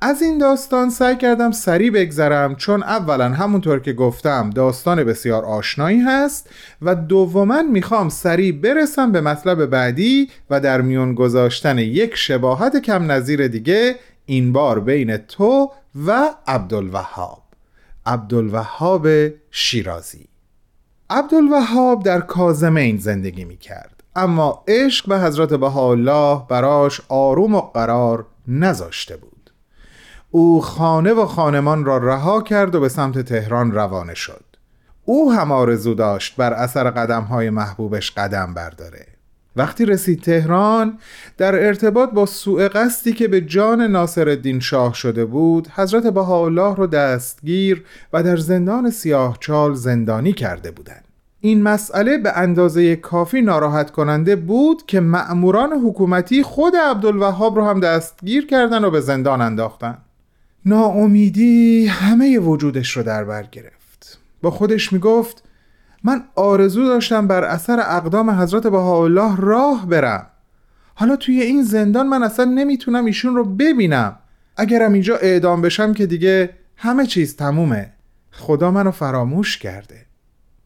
از 0.04 0.22
این 0.22 0.38
داستان 0.38 0.89
سعی 0.89 1.16
کردم 1.16 1.52
سریع 1.52 1.91
بگذرم 1.91 2.56
چون 2.56 2.84
اولا 2.84 3.30
همونطور 3.30 3.80
که 3.80 3.93
گفتم 3.93 4.49
داستان 4.49 5.04
بسیار 5.04 5.45
آشنایی 5.45 5.99
هست 5.99 6.49
و 6.82 6.95
دوما 6.95 7.62
می‌خوام 7.62 8.10
سریع 8.10 8.52
برسم 8.52 9.12
به 9.12 9.22
مطلب 9.22 9.66
بعدی 9.66 10.30
و 10.49 10.60
در 10.60 10.82
میون 10.82 11.16
گذاشتن 11.16 11.78
یک 11.78 12.16
شباهت 12.16 12.82
کم 12.82 13.12
نظیر 13.12 13.47
دیگه 13.47 13.95
این 14.26 14.54
بار 14.54 14.80
بین 14.80 15.18
تو 15.18 15.72
و 16.06 16.30
عبدالوهاب. 16.47 17.43
عبدالوهاب 18.06 19.08
شیرازی. 19.52 20.28
عبدالوهاب 21.10 22.04
در 22.04 22.20
کازمین 22.20 22.97
زندگی 22.97 23.45
می‌کرد 23.45 24.04
اما 24.16 24.64
عشق 24.68 25.10
به 25.10 25.20
حضرت 25.20 25.54
بهاءالله 25.54 26.41
براش 26.49 27.02
آروم 27.10 27.56
و 27.56 27.62
قرار 27.62 28.26
نذاشته 28.47 29.18
بود. 29.18 29.30
او 30.32 30.61
خانه 30.61 31.13
و 31.13 31.25
خانمان 31.25 31.86
را 31.86 31.97
رها 31.97 32.41
کرد 32.41 32.75
و 32.75 32.79
به 32.79 32.89
سمت 32.89 33.19
تهران 33.19 33.71
روانه 33.71 34.13
شد. 34.13 34.43
او 35.05 35.32
هم 35.32 35.51
آرزو 35.51 35.93
داشت 35.93 36.36
بر 36.36 36.53
اثر 36.53 36.89
قدم 36.89 37.23
های 37.23 37.49
محبوبش 37.49 38.11
قدم 38.11 38.53
برداره. 38.53 39.05
وقتی 39.55 39.86
رسید 39.86 40.21
تهران 40.21 40.97
در 41.38 41.67
ارتباط 41.67 42.09
با 42.09 42.25
سوء 42.25 42.67
قصدی 42.67 43.13
که 43.13 43.27
به 43.27 43.41
جان 43.41 43.82
ناصر 43.82 44.29
الدین 44.29 44.59
شاه 44.59 44.93
شده 44.93 45.25
بود 45.25 45.67
حضرت 45.67 46.07
بهاءالله 46.07 46.75
را 46.75 46.86
دستگیر 46.86 47.84
و 48.13 48.23
در 48.23 48.38
زندان 48.38 48.89
سیاه 48.89 49.38
چال 49.39 49.73
زندانی 49.73 50.34
کرده 50.34 50.71
بودند. 50.71 51.03
این 51.39 51.63
مسئله 51.63 52.17
به 52.17 52.38
اندازه 52.38 52.95
کافی 52.95 53.41
ناراحت 53.41 53.91
کننده 53.91 54.36
بود 54.36 54.86
که 54.86 54.99
مأموران 54.99 55.73
حکومتی 55.73 56.43
خود 56.43 56.75
عبدالوهاب 56.75 57.55
رو 57.55 57.65
هم 57.65 57.79
دستگیر 57.79 58.47
کردن 58.47 58.86
و 58.86 58.89
به 58.89 59.01
زندان 59.01 59.41
انداختن 59.41 59.97
ناامیدی 60.66 61.88
همه 61.88 62.39
وجودش 62.39 62.97
رو 62.97 63.03
در 63.03 63.24
بر 63.24 63.43
گرفت. 63.43 64.20
با 64.41 64.51
خودش 64.51 64.93
می‌گفت 64.93 65.43
من 66.03 66.24
آرزو 66.36 66.86
داشتم 66.86 67.28
بر 67.28 67.43
اثر 67.43 67.80
اقدام 67.80 68.30
حضرت 68.30 68.68
بهاءالله 68.68 69.36
راه 69.38 69.88
برم. 69.88 70.28
حالا 70.95 71.16
توی 71.16 71.41
این 71.41 71.64
زندان 71.64 72.07
من 72.07 72.24
اصلا 72.24 72.45
نمی‌تونم 72.45 73.05
ایشون 73.05 73.36
رو 73.36 73.45
ببینم. 73.45 74.18
اگرم 74.57 74.93
اینجا 74.93 75.16
اعدام 75.18 75.62
بشم 75.62 75.93
که 75.93 76.05
دیگه 76.05 76.49
همه 76.76 77.05
چیز 77.05 77.36
تمومه. 77.36 77.93
خدا 78.32 78.72
منو 78.72 78.91
فراموش 78.91 79.57
کرده. 79.57 80.05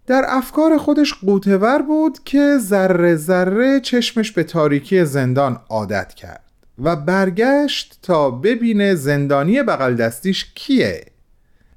در 0.08 0.26
افکار 0.28 0.78
خودش 0.78 1.14
قوتور 1.14 1.82
بود 1.82 2.20
که 2.26 2.58
ذره 2.58 3.16
ذره 3.16 3.80
چشمش 3.80 4.32
به 4.32 4.44
تاریکی 4.44 5.06
زندان 5.06 5.60
عادت 5.70 6.14
کرد. 6.14 6.45
و 6.80 6.96
برگشت 6.96 8.00
تا 8.02 8.32
ببینه 8.32 8.96
زندانی 8.96 9.64
بغل 9.64 9.96
دستیش 9.96 10.52
کیه 10.56 11.06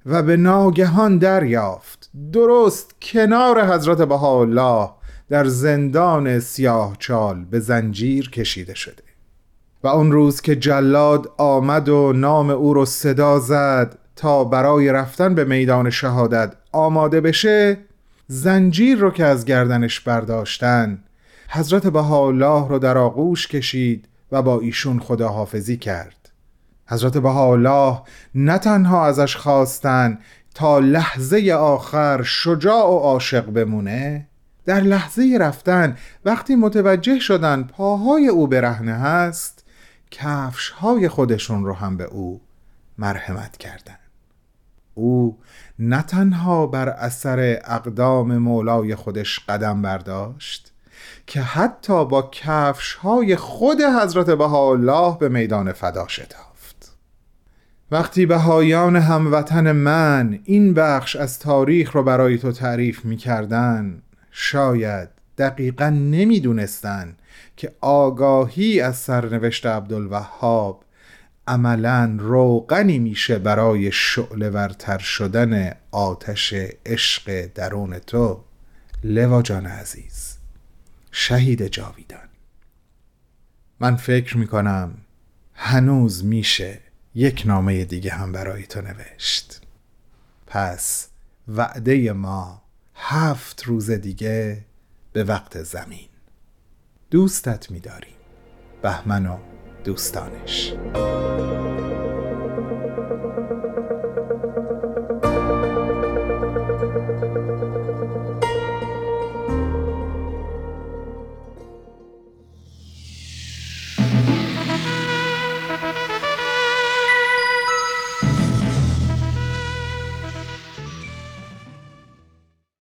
و 0.07 0.23
به 0.23 0.37
ناگهان 0.37 1.19
دریافت. 1.19 2.11
درست 2.33 2.95
کنار 3.03 3.75
حضرت 3.75 4.03
بهاءالله 4.03 4.91
در 5.29 5.45
زندان 5.45 6.41
سیاه 6.41 6.97
چال 6.99 7.45
به 7.45 7.61
زنجیر 7.61 8.31
کشیده 8.31 8.75
شده. 8.75 9.03
و 9.83 9.89
اون 9.89 10.13
روز 10.13 10.41
که 10.41 10.57
جلاد 10.57 11.33
آمد 11.39 11.89
و 11.89 12.13
نام 12.13 12.51
او 12.51 12.75
رو 12.75 12.85
صدا 12.85 13.39
زد 13.39 13.99
تا 14.17 14.45
برای 14.45 14.93
رفتن 14.93 15.35
به 15.35 15.45
میدان 15.45 15.91
شهادت 15.91 16.53
آماده 16.73 17.21
بشه 17.21 17.79
زنجیر 18.27 18.99
رو 18.99 19.11
که 19.11 19.25
از 19.25 19.45
گردنش 19.45 20.01
برداشتن 20.01 20.99
حضرت 21.49 21.87
بهاءالله 21.87 22.69
رو 22.69 22.79
در 22.79 22.99
آغوش 22.99 23.49
کشید 23.49 24.08
و 24.33 24.43
با 24.43 24.61
ایشون 24.61 25.01
خداحافظی 25.01 25.77
کرد 25.77 26.31
حضرت 26.87 27.19
بهاءالله 27.19 28.03
نه 28.35 28.59
تنها 28.59 29.07
ازش 29.07 29.37
خواستن 29.37 30.19
تا 30.55 30.79
لحظه 30.79 31.53
آخر 31.53 32.23
شجاع 32.23 32.87
و 32.87 32.99
عاشق 32.99 33.45
بمونه 33.51 34.29
در 34.65 34.81
لحظه 34.81 35.39
رفتن 35.41 35.97
وقتی 36.25 36.57
متوجه 36.57 37.19
شدن 37.19 37.63
پاهای 37.63 38.29
او 38.29 38.47
برهنه 38.47 38.93
هست 38.93 39.65
کفش 40.11 40.71
های 40.71 41.09
خودشون 41.09 41.65
رو 41.65 41.73
هم 41.73 41.97
به 41.97 42.05
او 42.05 42.41
مرحمت 42.99 43.57
کردند. 43.57 43.99
او 44.95 45.39
نه 45.79 46.03
تنها 46.03 46.67
بر 46.67 46.89
اثر 46.89 47.61
اقدام 47.65 48.39
مولای 48.39 48.95
خودش 48.95 49.41
قدم 49.49 49.83
برداشت 49.83 50.73
که 51.27 51.41
حتی 51.41 52.05
با 52.05 52.31
کفش 52.33 52.95
های 52.95 53.37
خود 53.37 53.81
حضرت 53.81 54.31
بهاءالله 54.31 55.19
به 55.19 55.29
میدان 55.29 55.73
فدا 55.73 56.09
شتافت. 56.09 56.93
وقتی 57.91 58.27
بهایان 58.27 58.97
هموطن 58.97 59.73
من 59.73 60.39
این 60.45 60.75
بخش 60.75 61.17
از 61.17 61.39
تاریخ 61.39 61.93
رو 61.93 62.03
برای 62.03 62.39
تو 62.39 62.53
تعریف 62.53 63.05
می 63.05 63.17
کردن 63.17 64.03
شاید 64.31 65.09
دقیقا 65.39 65.89
نمی‌دونستن 65.89 67.17
که 67.57 67.73
آگاهی 67.81 68.81
از 68.81 68.97
سرنوشت 68.97 69.67
عبدالوهاب 69.67 70.85
عملا 71.49 72.17
روغنی 72.19 72.99
میشه 72.99 73.39
برای 73.39 73.93
شعله 73.93 74.51
ورتر 74.51 74.99
شدن 74.99 75.73
آتش 75.91 76.55
عشق 76.87 77.47
درون 77.55 77.99
تو. 77.99 78.41
لوا 79.05 79.43
جان 79.43 79.67
عزیز. 79.67 80.28
شهید 81.11 81.67
جاویدان. 81.67 82.29
من 83.81 83.97
فکر 83.97 84.37
می‌کنم 84.37 84.99
هنوز 85.55 86.25
میشه 86.25 86.81
یک 87.15 87.43
نامه 87.47 87.85
دیگه 87.85 88.11
هم 88.11 88.33
برای 88.33 88.63
تو 88.63 88.81
نوشت. 88.81 89.61
پس 90.47 91.09
وعده 91.49 92.13
ما 92.13 92.63
هفت 92.95 93.63
روز 93.63 93.91
دیگه 93.91 94.65
به 95.13 95.25
وقت 95.25 95.63
زمین. 95.63 96.09
دوستت 97.11 97.71
میداریم. 97.71 98.15
بهمن 98.83 99.27
و 99.27 99.39
دوستانش. 99.85 100.73